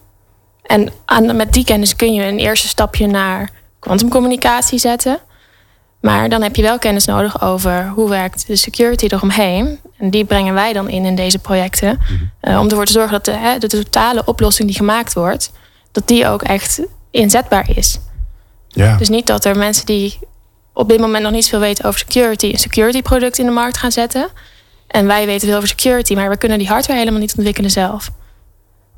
en 0.63 0.89
aan, 1.05 1.35
met 1.35 1.53
die 1.53 1.63
kennis 1.63 1.95
kun 1.95 2.13
je 2.13 2.23
een 2.23 2.39
eerste 2.39 2.67
stapje 2.67 3.07
naar 3.07 3.49
kwantumcommunicatie 3.79 4.79
zetten. 4.79 5.19
Maar 6.03 6.29
dan 6.29 6.41
heb 6.41 6.55
je 6.55 6.61
wel 6.61 6.79
kennis 6.79 7.05
nodig 7.05 7.41
over 7.41 7.87
hoe 7.87 8.09
werkt 8.09 8.47
de 8.47 8.55
security 8.55 9.05
eromheen. 9.05 9.79
En 9.97 10.09
die 10.09 10.25
brengen 10.25 10.53
wij 10.53 10.73
dan 10.73 10.89
in 10.89 11.05
in 11.05 11.15
deze 11.15 11.39
projecten. 11.39 11.99
uh, 12.41 12.59
om 12.59 12.69
ervoor 12.69 12.85
te 12.85 12.91
zorgen 12.91 13.11
dat 13.11 13.25
de, 13.25 13.31
hè, 13.31 13.57
de, 13.57 13.67
totale 13.67 14.25
oplossing 14.25 14.67
die 14.67 14.77
gemaakt 14.77 15.13
wordt, 15.13 15.51
dat 15.91 16.07
die 16.07 16.27
ook 16.27 16.41
echt 16.41 16.81
inzetbaar 17.11 17.69
is. 17.75 17.99
Ja. 18.67 18.97
Dus 18.97 19.09
niet 19.09 19.27
dat 19.27 19.45
er 19.45 19.57
mensen 19.57 19.85
die 19.85 20.19
op 20.73 20.89
dit 20.89 20.99
moment 20.99 21.23
nog 21.23 21.31
niet 21.31 21.49
veel 21.49 21.59
weten 21.59 21.85
over 21.85 21.99
security, 21.99 22.45
een 22.45 22.59
security 22.59 23.01
product 23.01 23.37
in 23.37 23.45
de 23.45 23.51
markt 23.51 23.77
gaan 23.77 23.91
zetten. 23.91 24.27
En 24.87 25.07
wij 25.07 25.25
weten 25.25 25.47
veel 25.47 25.57
over 25.57 25.69
security, 25.69 26.13
maar 26.13 26.29
we 26.29 26.37
kunnen 26.37 26.57
die 26.57 26.67
hardware 26.67 26.99
helemaal 26.99 27.19
niet 27.19 27.35
ontwikkelen 27.35 27.71
zelf. 27.71 28.11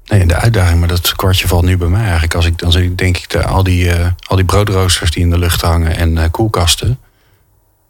Nee, 0.05 0.25
de 0.25 0.35
uitdaging, 0.35 0.79
maar 0.79 0.87
dat 0.87 1.15
kwartje 1.15 1.47
valt 1.47 1.63
nu 1.63 1.77
bij 1.77 1.87
mij 1.87 2.01
eigenlijk. 2.01 2.35
Als 2.35 2.45
ik, 2.45 2.57
dan 2.57 2.95
denk 2.95 3.17
ik, 3.17 3.29
de, 3.29 3.45
al, 3.45 3.63
die, 3.63 3.83
uh, 3.85 4.07
al 4.27 4.35
die 4.35 4.45
broodroosters 4.45 5.11
die 5.11 5.23
in 5.23 5.29
de 5.29 5.37
lucht 5.37 5.61
hangen 5.61 5.97
en 5.97 6.11
uh, 6.11 6.23
koelkasten. 6.31 6.87
Dat 6.87 6.97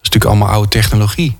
is 0.01 0.09
natuurlijk 0.09 0.25
allemaal 0.25 0.49
oude 0.49 0.67
technologie. 0.69 1.37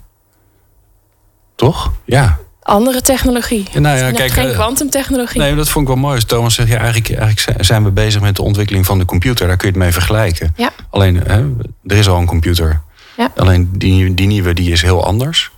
Toch? 1.55 1.91
Ja. 2.05 2.37
Andere 2.61 3.01
technologie. 3.01 3.67
Ja, 3.71 3.79
nou 3.79 3.97
ja, 3.97 4.11
kijk, 4.11 4.31
geen 4.31 4.47
eh, 4.47 4.53
kwantumtechnologie. 4.53 5.41
nee, 5.41 5.55
dat 5.55 5.69
vond 5.69 5.87
ik 5.87 5.93
wel 5.93 6.03
mooi. 6.03 6.15
Dus 6.15 6.25
Thomas 6.25 6.53
zegt, 6.53 6.69
ja, 6.69 6.77
eigenlijk, 6.77 7.19
eigenlijk 7.19 7.63
zijn 7.65 7.83
we 7.83 7.91
bezig 7.91 8.21
met 8.21 8.35
de 8.35 8.41
ontwikkeling 8.41 8.85
van 8.85 8.99
de 8.99 9.05
computer. 9.05 9.47
Daar 9.47 9.57
kun 9.57 9.67
je 9.67 9.73
het 9.73 9.83
mee 9.83 9.91
vergelijken. 9.91 10.53
Ja. 10.55 10.69
Alleen, 10.89 11.15
hè, 11.15 11.37
er 11.85 11.97
is 11.97 12.07
al 12.07 12.17
een 12.17 12.25
computer. 12.25 12.81
Ja. 13.17 13.31
Alleen 13.35 13.69
die, 13.71 14.13
die 14.13 14.27
nieuwe 14.27 14.53
die 14.53 14.71
is 14.71 14.81
heel 14.81 15.05
anders. 15.05 15.51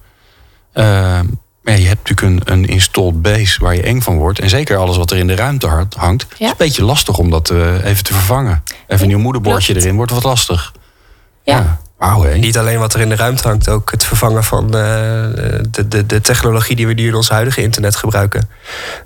Maar 1.68 1.80
je 1.80 1.88
hebt 1.88 2.10
natuurlijk 2.10 2.50
een, 2.50 2.54
een 2.54 2.66
installed 2.66 3.22
base 3.22 3.60
waar 3.60 3.76
je 3.76 3.82
eng 3.82 4.02
van 4.02 4.18
wordt. 4.18 4.40
En 4.40 4.50
zeker 4.50 4.78
alles 4.78 4.98
wat 4.98 5.12
er 5.12 5.18
in 5.18 5.28
de 5.28 5.36
ruimte 5.36 5.88
hangt. 5.98 6.26
Ja. 6.38 6.46
is 6.46 6.52
een 6.52 6.58
beetje 6.58 6.84
lastig 6.84 7.18
om 7.18 7.30
dat 7.30 7.50
uh, 7.50 7.86
even 7.86 8.04
te 8.04 8.14
vervangen. 8.14 8.64
Even 8.88 9.02
een 9.02 9.08
nieuw 9.08 9.20
moederbordje 9.20 9.76
erin 9.76 9.96
wordt 9.96 10.12
wat 10.12 10.24
lastig. 10.24 10.72
Ja. 11.44 11.80
Wauw, 11.98 12.34
Niet 12.34 12.58
alleen 12.58 12.80
wat 12.80 12.94
er 12.94 13.00
in 13.00 13.10
de 13.10 13.16
ruimte 13.16 13.48
hangt, 13.48 13.70
ook 13.70 13.92
het 13.92 14.04
vervangen 14.04 14.44
van 14.44 14.66
uh, 14.66 14.72
de, 14.72 15.88
de, 15.88 16.06
de 16.06 16.22
technologie 16.22 16.76
die 16.76 16.88
we 16.88 16.94
nu 16.94 17.08
in 17.08 17.16
ons 17.16 17.30
huidige 17.30 17.62
internet 17.62 17.96
gebruiken. 17.96 18.50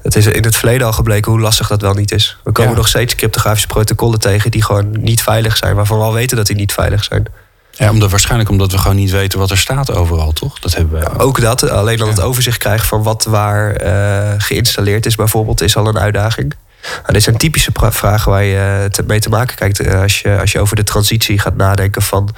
Het 0.02 0.16
is 0.16 0.26
in 0.26 0.44
het 0.44 0.56
verleden 0.56 0.88
al 0.88 0.94
gebleken 0.94 1.32
hoe 1.32 1.42
lastig 1.42 1.68
dat 1.68 1.82
wel 1.82 1.94
niet 1.94 2.12
is. 2.12 2.38
We 2.44 2.52
komen 2.52 2.76
nog 2.76 2.88
steeds 2.88 3.16
cryptografische 3.16 3.68
protocollen 3.68 4.20
tegen 4.20 4.52
die 4.52 4.64
gewoon 4.64 5.02
niet 5.02 5.22
veilig 5.24 5.58
zijn, 5.58 5.76
waarvan 5.76 5.98
we 5.98 6.04
al 6.04 6.14
weten 6.14 6.38
dat 6.38 6.48
die 6.48 6.56
niet 6.56 6.74
veilig 6.74 7.04
zijn. 7.04 7.26
Ja, 7.72 7.90
omdat, 7.90 8.10
waarschijnlijk 8.10 8.50
omdat 8.50 8.72
we 8.72 8.78
gewoon 8.78 8.96
niet 8.96 9.12
weten 9.12 9.40
wat 9.40 9.50
er 9.50 9.58
staat 9.58 9.92
overal, 9.92 10.32
toch? 10.32 10.60
Dat 10.60 10.76
hebben 10.76 11.00
we. 11.00 11.20
Ook 11.20 11.42
dat, 11.42 11.70
alleen 11.70 11.98
dan 11.98 12.08
het 12.08 12.22
overzicht 12.22 12.58
krijgen 12.58 12.88
van 12.88 13.04
wat 13.04 13.24
waar 13.24 13.84
uh, 13.84 14.34
geïnstalleerd 14.38 15.06
is, 15.06 15.16
bijvoorbeeld, 15.16 15.62
is 15.62 15.76
al 15.78 15.88
een 15.88 16.00
uitdaging. 16.00 16.56
Nou, 16.82 17.14
dit 17.14 17.24
zijn 17.24 17.38
typische 17.38 17.72
vragen 17.76 18.32
waar 18.32 18.44
je 18.44 18.90
eh, 18.92 19.06
mee 19.06 19.20
te 19.20 19.30
maken 19.30 19.56
kijkt 19.56 19.80
eh, 19.80 20.02
als 20.02 20.22
je, 20.22 20.40
als 20.40 20.52
je 20.52 20.60
over 20.60 20.76
de 20.76 20.84
transitie 20.84 21.40
gaat 21.40 21.56
nadenken 21.56 22.02
van 22.02 22.36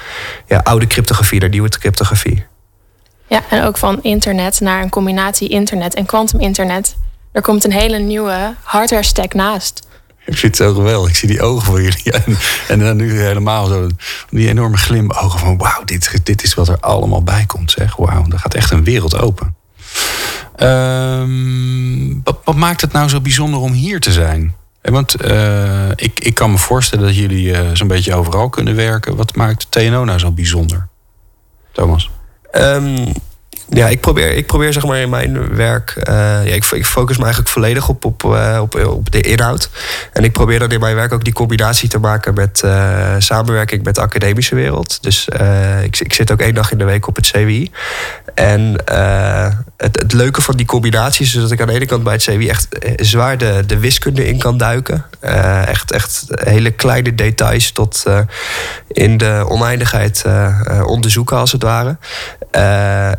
ja, 0.48 0.62
oude 0.64 0.88
cryptografie 0.88 1.40
naar 1.40 1.50
nieuwe 1.50 1.70
cryptografie. 1.70 2.46
Ja, 3.28 3.42
en 3.50 3.64
ook 3.64 3.78
van 3.78 4.00
internet 4.02 4.60
naar 4.60 4.82
een 4.82 4.90
combinatie 4.90 5.50
internet 5.50 5.94
en 5.94 6.06
quantum 6.06 6.40
internet. 6.40 6.96
Er 7.32 7.42
komt 7.42 7.64
een 7.64 7.72
hele 7.72 7.98
nieuwe 7.98 8.54
hardware 8.62 9.04
stack 9.04 9.34
naast. 9.34 9.88
Ik 10.26 10.38
vind 10.38 10.58
het 10.58 10.68
zo 10.68 10.74
geweldig. 10.74 11.10
Ik 11.10 11.16
zie 11.16 11.28
die 11.28 11.42
ogen 11.42 11.66
voor 11.66 11.82
jullie. 11.82 12.12
En, 12.26 12.38
en 12.68 12.80
dan 12.80 12.98
nu 12.98 13.20
helemaal 13.20 13.66
zo. 13.66 13.90
Die 14.30 14.48
enorme 14.48 14.78
glimbogen 14.78 15.40
van 15.40 15.58
wauw, 15.58 15.84
dit, 15.84 16.26
dit 16.26 16.44
is 16.44 16.54
wat 16.54 16.68
er 16.68 16.80
allemaal 16.80 17.24
bij 17.24 17.44
komt. 17.46 17.72
Zeg. 17.72 17.96
Wauw, 17.96 18.26
er 18.30 18.40
gaat 18.40 18.54
echt 18.54 18.72
een 18.72 18.84
wereld 18.84 19.20
open. 19.20 19.56
Ehm, 20.56 22.22
wat, 22.24 22.56
maakt 22.56 22.82
het 22.82 22.92
nou 22.92 23.10
zo 23.10 23.22
bijzonder 23.22 23.60
om 23.60 23.72
hier 23.72 24.00
te 24.00 24.12
zijn? 24.12 24.56
Want 24.82 25.26
uh, 25.26 25.90
ik, 25.96 26.20
ik 26.20 26.34
kan 26.34 26.52
me 26.52 26.58
voorstellen 26.58 27.06
dat 27.06 27.16
jullie 27.16 27.48
uh, 27.48 27.60
zo'n 27.74 27.88
beetje 27.88 28.16
overal 28.16 28.50
kunnen 28.50 28.76
werken. 28.76 29.16
Wat 29.16 29.36
maakt 29.36 29.72
TNO 29.72 30.04
nou 30.04 30.20
zo 30.20 30.32
bijzonder? 30.32 30.88
Thomas? 31.72 32.10
Um, 32.52 33.14
ja, 33.74 33.88
ik 33.88 34.00
probeer, 34.00 34.32
ik 34.32 34.46
probeer 34.46 34.74
zeg 34.74 34.86
maar 34.86 34.98
in 34.98 35.10
mijn 35.10 35.56
werk. 35.56 35.94
Uh, 35.98 36.14
ja, 36.46 36.54
ik, 36.54 36.66
ik, 36.66 36.86
focus 36.86 37.18
me 37.18 37.24
eigenlijk 37.24 37.54
volledig 37.54 37.90
op, 37.90 38.06
op, 38.06 38.24
uh, 38.24 38.60
op, 38.62 38.76
op, 38.86 39.12
de 39.12 39.22
inhoud. 39.22 39.70
En 40.14 40.24
ik 40.24 40.32
probeer 40.32 40.60
dan 40.60 40.72
in 40.72 40.80
mijn 40.80 40.96
werk 40.96 41.14
ook 41.14 41.24
die 41.24 41.34
combinatie 41.34 41.90
te 41.90 42.00
maken 42.00 42.34
met 42.34 42.62
uh, 42.66 43.16
samenwerking 43.18 43.84
met 43.84 43.96
de 43.96 44.02
academische 44.02 44.56
wereld. 44.56 45.04
Dus 45.04 45.28
ik, 45.84 46.00
ik 46.00 46.14
zit 46.14 46.32
ook 46.32 46.40
één 46.40 46.54
dag 46.54 46.72
in 46.72 46.78
de 46.78 46.86
week 46.86 47.08
op 47.08 47.16
het 47.16 47.32
CWI. 47.32 47.72
En 48.34 48.76
het, 49.92 50.14
leuke 50.14 50.42
van 50.42 50.56
die 50.56 50.66
combinatie 50.66 51.26
is 51.26 51.32
dat 51.32 51.52
ik 51.52 51.62
aan 51.62 51.68
de 51.68 51.74
ene 51.74 51.86
kant 51.86 52.04
bij 52.04 52.14
het 52.14 52.24
CWI 52.24 52.50
echt 52.50 52.68
zwaar 52.96 53.38
de, 53.38 53.64
de 53.68 53.80
wiskunde 53.80 54.28
in 54.28 54.38
kan 54.38 54.58
duiken. 54.58 55.06
echt, 55.66 55.92
echt 55.92 56.26
hele 56.30 56.72
kleine 56.72 57.16
details 57.16 57.72
tot 57.72 58.04
in 58.88 59.18
de 59.18 59.46
oneindigheid 59.48 60.24
onderzoeken 60.86 61.38
als 61.38 61.52
het 61.52 61.64
ware. 61.64 61.98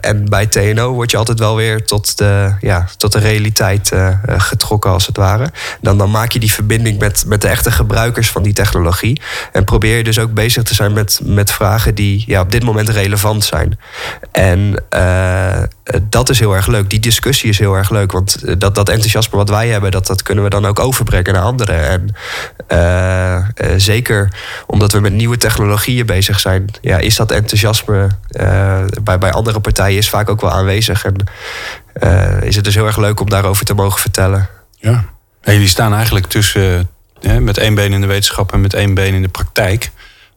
en 0.01 0.29
bij 0.29 0.47
TNO 0.47 0.93
word 0.93 1.11
je 1.11 1.17
altijd 1.17 1.39
wel 1.39 1.57
weer 1.57 1.85
tot 1.85 2.19
de, 2.19 2.55
ja, 2.61 2.87
tot 2.97 3.13
de 3.13 3.19
realiteit 3.19 3.93
getrokken, 4.27 4.91
als 4.91 5.07
het 5.07 5.17
ware. 5.17 5.51
Dan, 5.81 5.99
dan 5.99 6.11
maak 6.11 6.33
je 6.33 6.39
die 6.39 6.53
verbinding 6.53 6.99
met, 6.99 7.25
met 7.27 7.41
de 7.41 7.49
echte 7.49 7.71
gebruikers 7.71 8.31
van 8.31 8.43
die 8.43 8.53
technologie. 8.53 9.21
En 9.53 9.65
probeer 9.65 9.97
je 9.97 10.05
dus 10.05 10.19
ook 10.19 10.35
bezig 10.35 10.63
te 10.63 10.75
zijn 10.75 10.93
met, 10.93 11.21
met 11.25 11.53
vragen 11.53 11.95
die 11.95 12.25
ja, 12.27 12.41
op 12.41 12.53
dit 12.53 12.63
moment 12.63 12.89
relevant 12.89 13.45
zijn. 13.45 13.79
En 14.33 14.83
dat 16.09 16.29
is 16.29 16.39
heel 16.39 16.54
erg 16.55 16.67
leuk. 16.67 16.91
Die 16.91 17.01
discussie 17.01 17.49
is 17.49 17.59
heel 17.59 17.75
erg 17.75 17.91
leuk. 17.91 18.13
Want 18.13 18.61
dat, 18.61 18.75
dat 18.75 18.89
enthousiasme 18.89 19.37
wat 19.37 19.49
wij 19.49 19.69
hebben, 19.69 19.91
dat, 19.91 20.07
dat 20.07 20.23
kunnen 20.23 20.45
we 20.45 20.51
dan 20.51 20.67
ook 20.67 20.79
overbrengen 20.79 21.33
naar 21.33 21.43
anderen. 21.43 21.89
En 21.89 22.15
uh, 23.61 23.75
zeker 23.77 24.29
omdat 24.67 24.93
we 24.93 25.01
met 25.01 25.13
nieuwe 25.13 25.37
technologieën 25.37 26.07
bezig 26.07 26.41
zijn, 26.41 26.71
ja, 26.81 26.99
is 26.99 27.17
dat 27.17 27.31
enthousiasme 27.31 28.09
bij, 29.03 29.19
bij 29.19 29.33
andere 29.33 29.61
partijen 29.61 29.99
is 29.99 30.09
vaak 30.09 30.29
ook 30.29 30.41
wel 30.41 30.51
aanwezig. 30.51 31.05
En 31.05 31.17
is 32.43 32.57
het 32.57 32.65
dus 32.65 32.75
heel 32.75 32.87
erg 32.87 32.97
leuk 32.97 33.21
om 33.21 33.31
daarover 33.31 33.65
te 33.65 33.75
mogen 33.75 34.01
vertellen. 34.01 34.49
Ja, 34.79 35.05
en 35.41 35.53
jullie 35.53 35.69
staan 35.69 35.95
eigenlijk 35.95 36.27
tussen 36.27 36.89
met 37.41 37.59
één 37.59 37.75
been 37.75 37.93
in 37.93 38.01
de 38.01 38.07
wetenschap 38.07 38.53
en 38.53 38.61
met 38.61 38.75
één 38.75 38.95
been 38.95 39.15
in 39.15 39.23
de 39.23 39.29
praktijk. 39.29 39.91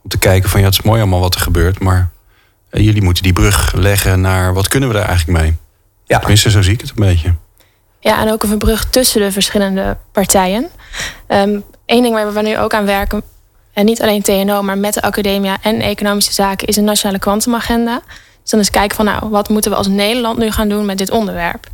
Om 0.03 0.09
te 0.09 0.17
kijken 0.17 0.49
van 0.49 0.59
ja, 0.59 0.65
het 0.65 0.75
is 0.75 0.81
mooi 0.81 1.01
allemaal 1.01 1.19
wat 1.19 1.35
er 1.35 1.41
gebeurt, 1.41 1.79
maar 1.79 2.09
jullie 2.71 3.01
moeten 3.01 3.23
die 3.23 3.33
brug 3.33 3.73
leggen 3.73 4.21
naar 4.21 4.53
wat 4.53 4.67
kunnen 4.67 4.89
we 4.89 4.95
daar 4.95 5.07
eigenlijk 5.07 5.39
mee? 5.39 5.57
Ja. 6.07 6.19
Tenminste, 6.19 6.49
zo 6.49 6.61
zie 6.61 6.73
ik 6.73 6.81
het 6.81 6.89
een 6.89 6.95
beetje. 6.95 7.33
Ja, 7.99 8.19
en 8.19 8.31
ook 8.31 8.43
een 8.43 8.57
brug 8.57 8.89
tussen 8.89 9.21
de 9.21 9.31
verschillende 9.31 9.97
partijen. 10.11 10.69
Um, 11.27 11.63
Eén 11.85 12.01
ding 12.01 12.13
waar 12.13 12.33
we 12.33 12.41
nu 12.41 12.57
ook 12.57 12.73
aan 12.73 12.85
werken, 12.85 13.23
en 13.73 13.85
niet 13.85 14.01
alleen 14.01 14.21
TNO, 14.21 14.61
maar 14.61 14.77
met 14.77 14.93
de 14.93 15.01
academia 15.01 15.57
en 15.61 15.81
economische 15.81 16.33
zaken, 16.33 16.67
is 16.67 16.75
een 16.75 16.83
nationale 16.83 17.19
kwantumagenda. 17.19 18.01
Dus 18.41 18.49
dan 18.49 18.59
eens 18.59 18.69
kijken 18.69 18.95
van 18.95 19.05
nou, 19.05 19.29
wat 19.29 19.49
moeten 19.49 19.71
we 19.71 19.77
als 19.77 19.87
Nederland 19.87 20.37
nu 20.37 20.51
gaan 20.51 20.69
doen 20.69 20.85
met 20.85 20.97
dit 20.97 21.11
onderwerp. 21.11 21.67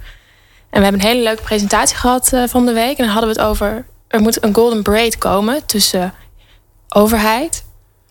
En 0.70 0.80
we 0.80 0.84
hebben 0.84 1.02
een 1.02 1.08
hele 1.08 1.24
leuke 1.24 1.42
presentatie 1.42 1.98
gehad 1.98 2.32
uh, 2.34 2.44
van 2.48 2.66
de 2.66 2.74
week. 2.74 2.98
En 2.98 3.04
dan 3.04 3.14
hadden 3.14 3.34
we 3.34 3.40
het 3.40 3.50
over, 3.50 3.86
er 4.08 4.22
moet 4.22 4.44
een 4.44 4.54
golden 4.54 4.82
braid 4.82 5.18
komen 5.18 5.66
tussen 5.66 6.14
overheid, 6.90 7.64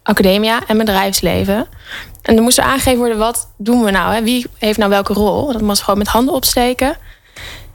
academia 0.03 0.67
en 0.67 0.79
bedrijfsleven. 0.79 1.67
En 2.23 2.37
er 2.37 2.43
moest 2.43 2.59
er 2.59 2.65
aangegeven 2.65 2.99
worden, 2.99 3.19
wat 3.19 3.49
doen 3.57 3.85
we 3.85 3.91
nou? 3.91 4.15
Hè? 4.15 4.23
Wie 4.23 4.47
heeft 4.59 4.79
nou 4.79 4.91
welke 4.91 5.13
rol? 5.13 5.53
Dat 5.53 5.61
was 5.61 5.81
gewoon 5.81 5.99
met 5.99 6.09
handen 6.09 6.35
opsteken. 6.35 6.97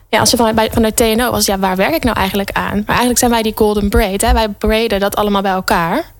Ja, 0.09 0.19
als 0.19 0.31
je 0.31 0.37
vanuit, 0.37 0.73
vanuit 0.73 0.95
TNO 0.95 1.31
was, 1.31 1.45
ja, 1.45 1.59
waar 1.59 1.75
werk 1.75 1.95
ik 1.95 2.03
nou 2.03 2.17
eigenlijk 2.17 2.51
aan? 2.51 2.75
Maar 2.75 2.85
eigenlijk 2.87 3.19
zijn 3.19 3.31
wij 3.31 3.41
die 3.41 3.51
golden 3.55 3.89
braid. 3.89 4.21
Hè? 4.21 4.33
Wij 4.33 4.49
braiden 4.49 4.99
dat 4.99 5.15
allemaal 5.15 5.41
bij 5.41 5.51
elkaar. 5.51 6.15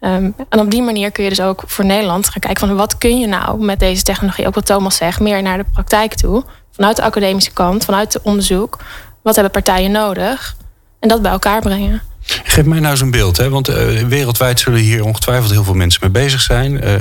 Um, 0.00 0.34
en 0.48 0.60
op 0.60 0.70
die 0.70 0.82
manier 0.82 1.10
kun 1.10 1.24
je 1.24 1.28
dus 1.28 1.40
ook 1.40 1.62
voor 1.66 1.84
Nederland 1.84 2.28
gaan 2.28 2.40
kijken 2.40 2.68
van 2.68 2.76
wat 2.76 2.98
kun 2.98 3.18
je 3.18 3.26
nou 3.26 3.64
met 3.64 3.78
deze 3.78 4.02
technologie, 4.02 4.46
ook 4.46 4.54
wat 4.54 4.66
Thomas 4.66 4.96
zegt, 4.96 5.20
meer 5.20 5.42
naar 5.42 5.58
de 5.58 5.64
praktijk 5.72 6.14
toe. 6.14 6.44
Vanuit 6.72 6.96
de 6.96 7.02
academische 7.02 7.52
kant, 7.52 7.84
vanuit 7.84 8.12
het 8.12 8.22
onderzoek. 8.22 8.78
Wat 9.22 9.34
hebben 9.34 9.52
partijen 9.52 9.90
nodig? 9.90 10.56
En 10.98 11.08
dat 11.08 11.22
bij 11.22 11.30
elkaar 11.30 11.60
brengen. 11.60 12.02
Geef 12.26 12.64
mij 12.64 12.80
nou 12.80 12.96
zo'n 12.96 13.10
beeld, 13.10 13.36
hè? 13.36 13.48
want 13.48 13.68
uh, 13.68 13.76
wereldwijd 14.02 14.60
zullen 14.60 14.80
hier 14.80 15.04
ongetwijfeld 15.04 15.50
heel 15.50 15.64
veel 15.64 15.74
mensen 15.74 16.00
mee 16.02 16.10
bezig 16.10 16.40
zijn. 16.40 16.84
Uh, 16.84 16.94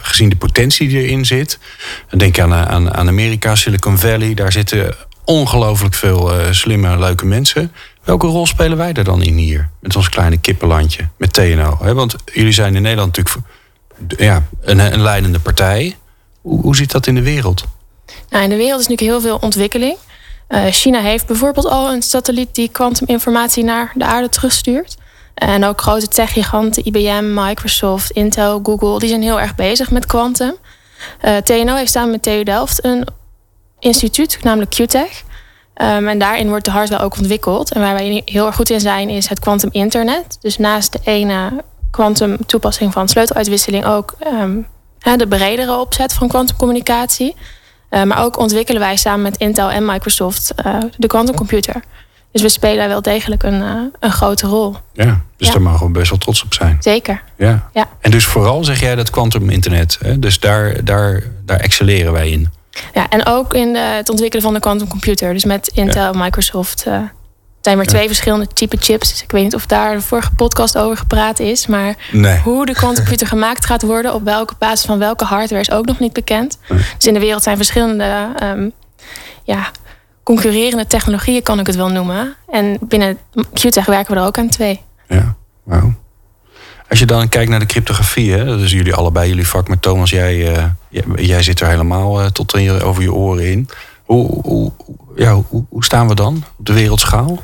gezien 0.00 0.28
de 0.28 0.36
potentie 0.36 0.88
die 0.88 1.02
erin 1.02 1.24
zit. 1.24 1.58
Denk 2.16 2.38
aan, 2.38 2.54
aan, 2.54 2.94
aan 2.94 3.08
Amerika, 3.08 3.54
Silicon 3.54 3.98
Valley. 3.98 4.34
Daar 4.34 4.52
zitten 4.52 4.94
ongelooflijk 5.24 5.94
veel 5.94 6.32
slimme, 6.50 6.98
leuke 6.98 7.26
mensen. 7.26 7.72
Welke 8.04 8.26
rol 8.26 8.46
spelen 8.46 8.76
wij 8.76 8.92
er 8.92 9.04
dan 9.04 9.22
in 9.22 9.36
hier? 9.36 9.68
Met 9.80 9.96
ons 9.96 10.08
kleine 10.08 10.38
kippenlandje, 10.38 11.08
met 11.16 11.32
TNO. 11.32 11.78
Hè? 11.82 11.94
Want 11.94 12.16
jullie 12.34 12.52
zijn 12.52 12.76
in 12.76 12.82
Nederland 12.82 13.16
natuurlijk 13.16 13.46
ja, 14.18 14.46
een, 14.60 14.78
een 14.92 15.02
leidende 15.02 15.38
partij. 15.38 15.96
Hoe, 16.40 16.60
hoe 16.60 16.76
zit 16.76 16.90
dat 16.90 17.06
in 17.06 17.14
de 17.14 17.22
wereld? 17.22 17.64
Nou, 18.30 18.44
in 18.44 18.50
de 18.50 18.56
wereld 18.56 18.80
is 18.80 18.86
natuurlijk 18.88 19.18
heel 19.18 19.30
veel 19.30 19.38
ontwikkeling. 19.40 19.96
Uh, 20.48 20.64
China 20.66 21.00
heeft 21.00 21.26
bijvoorbeeld 21.26 21.66
al 21.68 21.92
een 21.92 22.02
satelliet 22.02 22.54
die 22.54 22.68
kwantuminformatie 22.68 23.64
naar 23.64 23.92
de 23.94 24.04
aarde 24.04 24.28
terugstuurt. 24.28 24.96
En 25.34 25.64
ook 25.64 25.80
grote 25.80 26.08
techgiganten, 26.08 26.86
IBM, 26.86 27.34
Microsoft, 27.34 28.10
Intel, 28.10 28.60
Google, 28.62 28.98
die 28.98 29.08
zijn 29.08 29.22
heel 29.22 29.40
erg 29.40 29.54
bezig 29.54 29.90
met 29.90 30.06
kwantum. 30.06 30.54
Uh, 31.24 31.36
TNO 31.36 31.74
heeft 31.74 31.90
samen 31.90 32.10
met 32.10 32.22
TU 32.22 32.42
Delft 32.42 32.84
een 32.84 33.06
instituut, 33.78 34.38
namelijk 34.42 34.70
QTech. 34.70 35.22
Um, 35.82 36.08
en 36.08 36.18
daarin 36.18 36.48
wordt 36.48 36.64
de 36.64 36.70
hardware 36.70 37.04
ook 37.04 37.16
ontwikkeld. 37.16 37.72
En 37.72 37.80
waar 37.80 37.94
wij 37.94 38.22
heel 38.24 38.46
erg 38.46 38.54
goed 38.54 38.70
in 38.70 38.80
zijn, 38.80 39.08
is 39.08 39.28
het 39.28 39.40
quantum 39.40 39.68
internet. 39.72 40.38
Dus 40.40 40.58
naast 40.58 40.92
de 40.92 40.98
ene 41.04 41.64
quantum 41.90 42.46
toepassing 42.46 42.92
van 42.92 43.08
sleuteluitwisseling 43.08 43.86
ook 43.86 44.14
um, 44.26 44.66
de 45.16 45.26
bredere 45.28 45.78
opzet 45.78 46.12
van 46.12 46.28
quantumcommunicatie. 46.28 47.34
Uh, 47.90 48.02
maar 48.02 48.24
ook 48.24 48.38
ontwikkelen 48.38 48.80
wij 48.80 48.96
samen 48.96 49.22
met 49.22 49.36
Intel 49.36 49.70
en 49.70 49.84
Microsoft 49.84 50.54
uh, 50.66 50.76
de 50.96 51.06
quantumcomputer. 51.06 51.82
Dus 52.32 52.42
we 52.42 52.48
spelen 52.48 52.88
wel 52.88 53.02
degelijk 53.02 53.42
een, 53.42 53.60
uh, 53.60 53.74
een 54.00 54.12
grote 54.12 54.46
rol. 54.46 54.76
Ja, 54.92 55.20
dus 55.36 55.46
ja. 55.46 55.52
daar 55.52 55.62
mogen 55.62 55.86
we 55.86 55.92
best 55.92 56.10
wel 56.10 56.18
trots 56.18 56.44
op 56.44 56.54
zijn. 56.54 56.76
Zeker. 56.80 57.22
Ja. 57.36 57.68
ja. 57.72 57.88
En 58.00 58.10
dus 58.10 58.24
vooral 58.24 58.64
zeg 58.64 58.80
jij 58.80 58.94
dat 58.94 59.10
quantum 59.10 59.50
internet. 59.50 59.98
Hè? 60.00 60.18
Dus 60.18 60.40
daar, 60.40 60.84
daar, 60.84 61.22
daar 61.44 61.60
excelleren 61.60 62.12
wij 62.12 62.30
in. 62.30 62.48
Ja, 62.94 63.08
en 63.08 63.26
ook 63.26 63.54
in 63.54 63.72
de, 63.72 63.78
het 63.78 64.08
ontwikkelen 64.08 64.44
van 64.44 64.54
de 64.54 64.60
quantumcomputer. 64.60 65.32
Dus 65.32 65.44
met 65.44 65.70
Intel 65.74 66.12
en 66.12 66.18
Microsoft 66.18 66.86
zijn 67.66 67.78
er 67.78 67.86
twee 67.86 68.06
verschillende 68.06 68.46
type 68.46 68.76
chips. 68.80 69.10
Dus 69.10 69.22
ik 69.22 69.30
weet 69.30 69.42
niet 69.42 69.54
of 69.54 69.66
daar 69.66 69.94
de 69.94 70.00
vorige 70.00 70.34
podcast 70.34 70.78
over 70.78 70.96
gepraat 70.96 71.38
is. 71.38 71.66
Maar 71.66 71.94
nee. 72.12 72.38
hoe 72.38 72.66
de 72.66 72.72
quantumcomputer 72.72 73.26
gemaakt 73.36 73.64
gaat 73.64 73.82
worden, 73.82 74.14
op 74.14 74.24
welke 74.24 74.54
basis 74.58 74.86
van 74.86 74.98
welke 74.98 75.24
hardware, 75.24 75.60
is 75.60 75.70
ook 75.70 75.86
nog 75.86 75.98
niet 75.98 76.12
bekend. 76.12 76.58
Nee. 76.68 76.78
Dus 76.96 77.06
in 77.06 77.14
de 77.14 77.20
wereld 77.20 77.42
zijn 77.42 77.56
verschillende 77.56 78.28
um, 78.42 78.72
ja, 79.44 79.70
concurrerende 80.22 80.86
technologieën, 80.86 81.42
kan 81.42 81.58
ik 81.58 81.66
het 81.66 81.76
wel 81.76 81.88
noemen. 81.88 82.34
En 82.48 82.78
binnen 82.80 83.18
QTech 83.52 83.86
werken 83.86 84.14
we 84.14 84.20
er 84.20 84.26
ook 84.26 84.38
aan 84.38 84.48
twee. 84.48 84.80
Ja, 85.08 85.34
wauw. 85.62 85.94
Als 86.88 86.98
je 86.98 87.06
dan 87.06 87.28
kijkt 87.28 87.50
naar 87.50 87.60
de 87.60 87.66
cryptografie, 87.66 88.32
hè, 88.32 88.44
dat 88.44 88.60
is 88.60 88.72
jullie 88.72 88.94
allebei 88.94 89.28
jullie 89.28 89.48
vak, 89.48 89.68
maar 89.68 89.78
Thomas, 89.78 90.10
jij, 90.10 90.56
uh, 90.56 90.64
jij, 91.16 91.42
zit 91.42 91.60
er 91.60 91.68
helemaal 91.68 92.20
uh, 92.20 92.26
tot 92.26 92.54
in, 92.56 92.82
over 92.82 93.02
je 93.02 93.12
oren 93.12 93.50
in. 93.50 93.68
Hoe, 94.04 94.40
hoe, 94.42 94.72
ja, 95.16 95.34
hoe, 95.34 95.64
hoe 95.68 95.84
staan 95.84 96.08
we 96.08 96.14
dan 96.14 96.44
op 96.58 96.66
de 96.66 96.72
wereldschaal? 96.72 97.42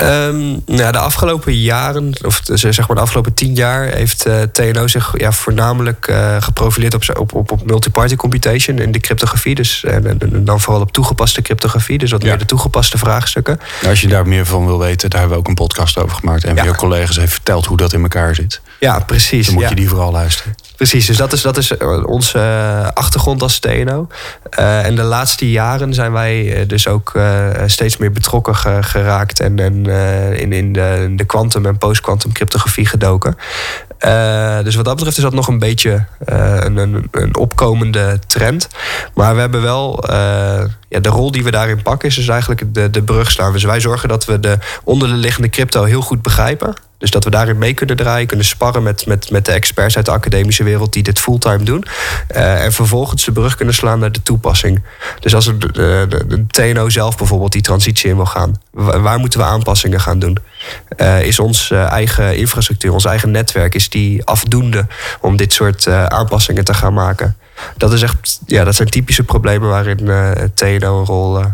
Um, 0.00 0.62
nou, 0.66 0.92
de 0.92 0.98
afgelopen 0.98 1.60
jaren, 1.60 2.12
of 2.24 2.40
zeg 2.44 2.88
maar 2.88 2.96
de 2.96 3.02
afgelopen 3.02 3.34
tien 3.34 3.54
jaar, 3.54 3.86
heeft 3.86 4.26
uh, 4.26 4.42
TNO 4.42 4.86
zich 4.86 5.14
ja, 5.16 5.32
voornamelijk 5.32 6.06
uh, 6.10 6.36
geprofileerd 6.40 6.94
op, 6.94 7.02
op, 7.18 7.34
op, 7.34 7.52
op 7.52 7.66
multi-party 7.66 8.16
computation 8.16 8.78
in 8.78 8.92
de 8.92 9.00
cryptografie. 9.00 9.54
Dus, 9.54 9.84
en, 9.84 10.06
en, 10.06 10.44
dan 10.44 10.60
vooral 10.60 10.82
op 10.82 10.92
toegepaste 10.92 11.42
cryptografie, 11.42 11.98
dus 11.98 12.10
wat 12.10 12.22
ja. 12.22 12.28
meer 12.28 12.38
de 12.38 12.44
toegepaste 12.44 12.98
vraagstukken. 12.98 13.58
Nou, 13.76 13.90
als 13.90 14.00
je 14.00 14.08
daar 14.08 14.28
meer 14.28 14.46
van 14.46 14.66
wil 14.66 14.78
weten, 14.78 15.10
daar 15.10 15.20
hebben 15.20 15.38
we 15.38 15.42
ook 15.42 15.48
een 15.48 15.66
podcast 15.66 15.98
over 15.98 16.16
gemaakt. 16.16 16.44
En 16.44 16.56
ja. 16.56 16.64
jouw 16.64 16.74
collega's 16.74 17.16
heeft 17.16 17.32
verteld 17.32 17.66
hoe 17.66 17.76
dat 17.76 17.92
in 17.92 18.02
elkaar 18.02 18.34
zit. 18.34 18.60
Ja, 18.80 18.98
precies. 18.98 19.46
Dan 19.46 19.54
moet 19.54 19.62
ja. 19.62 19.68
je 19.68 19.74
die 19.74 19.88
vooral 19.88 20.12
luisteren. 20.12 20.54
Precies, 20.76 21.06
dus 21.06 21.16
dat 21.16 21.32
is, 21.32 21.42
dat 21.42 21.56
is 21.56 21.76
onze 22.06 22.40
achtergrond 22.94 23.42
als 23.42 23.58
TNO. 23.58 24.08
Uh, 24.58 24.84
en 24.84 24.94
de 24.94 25.02
laatste 25.02 25.50
jaren 25.50 25.94
zijn 25.94 26.12
wij 26.12 26.64
dus 26.66 26.88
ook 26.88 27.12
steeds 27.66 27.96
meer 27.96 28.12
betrokken 28.12 28.54
geraakt 28.84 29.40
en, 29.40 29.58
en 29.58 29.85
uh, 29.88 30.40
in, 30.40 30.52
in 30.52 30.72
de, 30.72 31.24
quantum 31.26 31.66
en 31.66 31.78
post-quantum 31.78 32.32
cryptografie 32.32 32.86
gedoken. 32.86 33.36
dus 34.64 34.74
wat 34.74 34.84
dat 34.84 34.94
betreft 34.94 35.16
is 35.16 35.22
dat 35.22 35.32
nog 35.32 35.48
een 35.48 35.58
beetje 35.58 36.04
een, 36.24 36.76
een, 36.76 37.08
een, 37.10 37.36
opkomende 37.36 38.18
trend. 38.26 38.68
Maar 39.14 39.34
we 39.34 39.40
hebben 39.40 39.62
wel 39.62 40.04
ja, 40.88 41.00
de 41.00 41.08
rol 41.08 41.30
die 41.30 41.44
we 41.44 41.50
daarin 41.50 41.82
pakken, 41.82 42.08
is 42.08 42.14
dus 42.14 42.28
eigenlijk 42.28 42.74
de, 42.74 42.90
de 42.90 43.02
brug 43.02 43.30
staan. 43.30 43.52
Dus 43.52 43.64
wij 43.64 43.80
zorgen 43.80 44.08
dat 44.08 44.24
we 44.24 44.40
de 44.40 44.58
onderliggende 44.84 45.48
crypto 45.48 45.84
heel 45.84 46.02
goed 46.02 46.22
begrijpen. 46.22 46.74
Dus 46.98 47.10
dat 47.10 47.24
we 47.24 47.30
daarin 47.30 47.58
mee 47.58 47.74
kunnen 47.74 47.96
draaien, 47.96 48.26
kunnen 48.26 48.46
sparren 48.46 48.82
met, 48.82 49.06
met, 49.06 49.30
met 49.30 49.44
de 49.44 49.52
experts 49.52 49.96
uit 49.96 50.04
de 50.04 50.12
academische 50.12 50.64
wereld 50.64 50.92
die 50.92 51.02
dit 51.02 51.18
fulltime 51.18 51.62
doen. 51.62 51.84
Uh, 52.36 52.64
en 52.64 52.72
vervolgens 52.72 53.24
de 53.24 53.32
brug 53.32 53.54
kunnen 53.54 53.74
slaan 53.74 53.98
naar 53.98 54.12
de 54.12 54.22
toepassing. 54.22 54.82
Dus 55.20 55.34
als 55.34 55.44
de, 55.44 55.56
de, 55.56 56.06
de, 56.26 56.46
TNO 56.46 56.88
zelf 56.88 57.16
bijvoorbeeld 57.16 57.52
die 57.52 57.62
transitie 57.62 58.10
in 58.10 58.16
wil 58.16 58.26
gaan, 58.26 58.60
waar 58.70 59.18
moeten 59.18 59.38
we 59.38 59.44
aanpassingen 59.46 60.00
gaan 60.00 60.18
doen? 60.18 60.38
Uh, 60.96 61.22
is 61.22 61.38
onze 61.38 61.76
eigen 61.76 62.36
infrastructuur, 62.36 62.92
ons 62.92 63.04
eigen 63.04 63.30
netwerk, 63.30 63.74
is 63.74 63.88
die 63.88 64.24
afdoende 64.24 64.86
om 65.20 65.36
dit 65.36 65.52
soort 65.52 65.88
aanpassingen 65.88 66.64
te 66.64 66.74
gaan 66.74 66.94
maken? 66.94 67.36
Dat, 67.76 67.92
is 67.92 68.02
echt, 68.02 68.40
ja, 68.46 68.64
dat 68.64 68.74
zijn 68.74 68.88
typische 68.88 69.22
problemen 69.22 69.68
waarin 69.68 69.96
TNO 70.54 70.98
een 70.98 71.06
rol 71.06 71.44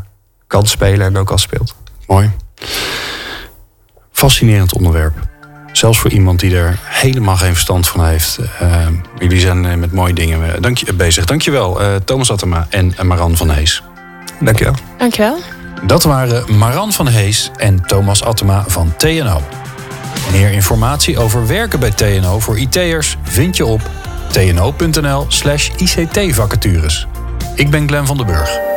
kan 0.47 0.67
spelen 0.67 1.07
en 1.07 1.17
ook 1.17 1.31
al 1.31 1.39
speelt. 1.39 1.75
Mooi. 2.07 2.31
Fascinerend 4.13 4.75
onderwerp. 4.75 5.31
Zelfs 5.73 5.99
voor 5.99 6.11
iemand 6.11 6.41
die 6.41 6.57
er 6.57 6.79
helemaal 6.83 7.37
geen 7.37 7.53
verstand 7.53 7.89
van 7.89 8.05
heeft. 8.05 8.39
Uh, 8.63 8.87
jullie 9.19 9.41
zijn 9.41 9.67
eh, 9.67 9.75
met 9.75 9.93
mooie 9.93 10.13
dingen 10.13 10.55
eh, 10.55 10.61
dank 10.61 10.79
je, 10.79 10.93
bezig. 10.93 11.25
Dankjewel, 11.25 11.83
uh, 11.83 11.87
Thomas 12.05 12.31
Attema 12.31 12.67
en 12.71 12.95
Maran 13.03 13.37
van 13.37 13.51
Hees. 13.51 13.83
Dankjewel. 14.41 14.75
Dankjewel. 14.99 15.39
Dat 15.83 16.03
waren 16.03 16.57
Maran 16.59 16.93
van 16.93 17.09
Hees 17.09 17.51
en 17.57 17.87
Thomas 17.87 18.25
Attema 18.25 18.65
van 18.67 18.95
TNO. 18.97 19.43
Meer 20.33 20.51
informatie 20.51 21.19
over 21.19 21.47
werken 21.47 21.81
bij 21.81 21.91
TNO 21.91 22.39
voor 22.39 22.59
IT'ers 22.59 23.17
vind 23.23 23.57
je 23.57 23.67
op 23.67 23.81
tno.nl 24.31 25.25
slash 25.29 25.71
ICT-vacatures. 25.77 27.07
Ik 27.55 27.71
ben 27.71 27.89
Glenn 27.89 28.07
van 28.07 28.17
den 28.17 28.27
Burg. 28.27 28.72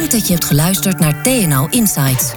Bedankt 0.00 0.18
dat 0.18 0.28
je 0.28 0.34
hebt 0.34 0.48
geluisterd 0.50 0.98
naar 0.98 1.22
TNO 1.22 1.66
Insights. 1.70 2.32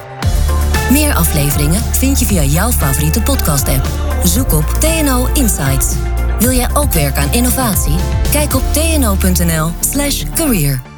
Meer 0.92 1.14
afleveringen 1.14 1.82
vind 1.82 2.20
je 2.20 2.26
via 2.26 2.44
jouw 2.44 2.72
favoriete 2.72 3.22
podcast-app. 3.22 3.88
Zoek 4.24 4.54
op 4.54 4.66
TNO 4.66 5.28
Insights. 5.34 5.96
Wil 6.40 6.52
jij 6.52 6.70
ook 6.74 6.94
werken 6.94 7.22
aan 7.22 7.34
innovatie? 7.34 7.96
Kijk 8.32 8.56
op 8.56 8.64
tno.nl/career. 8.74 10.93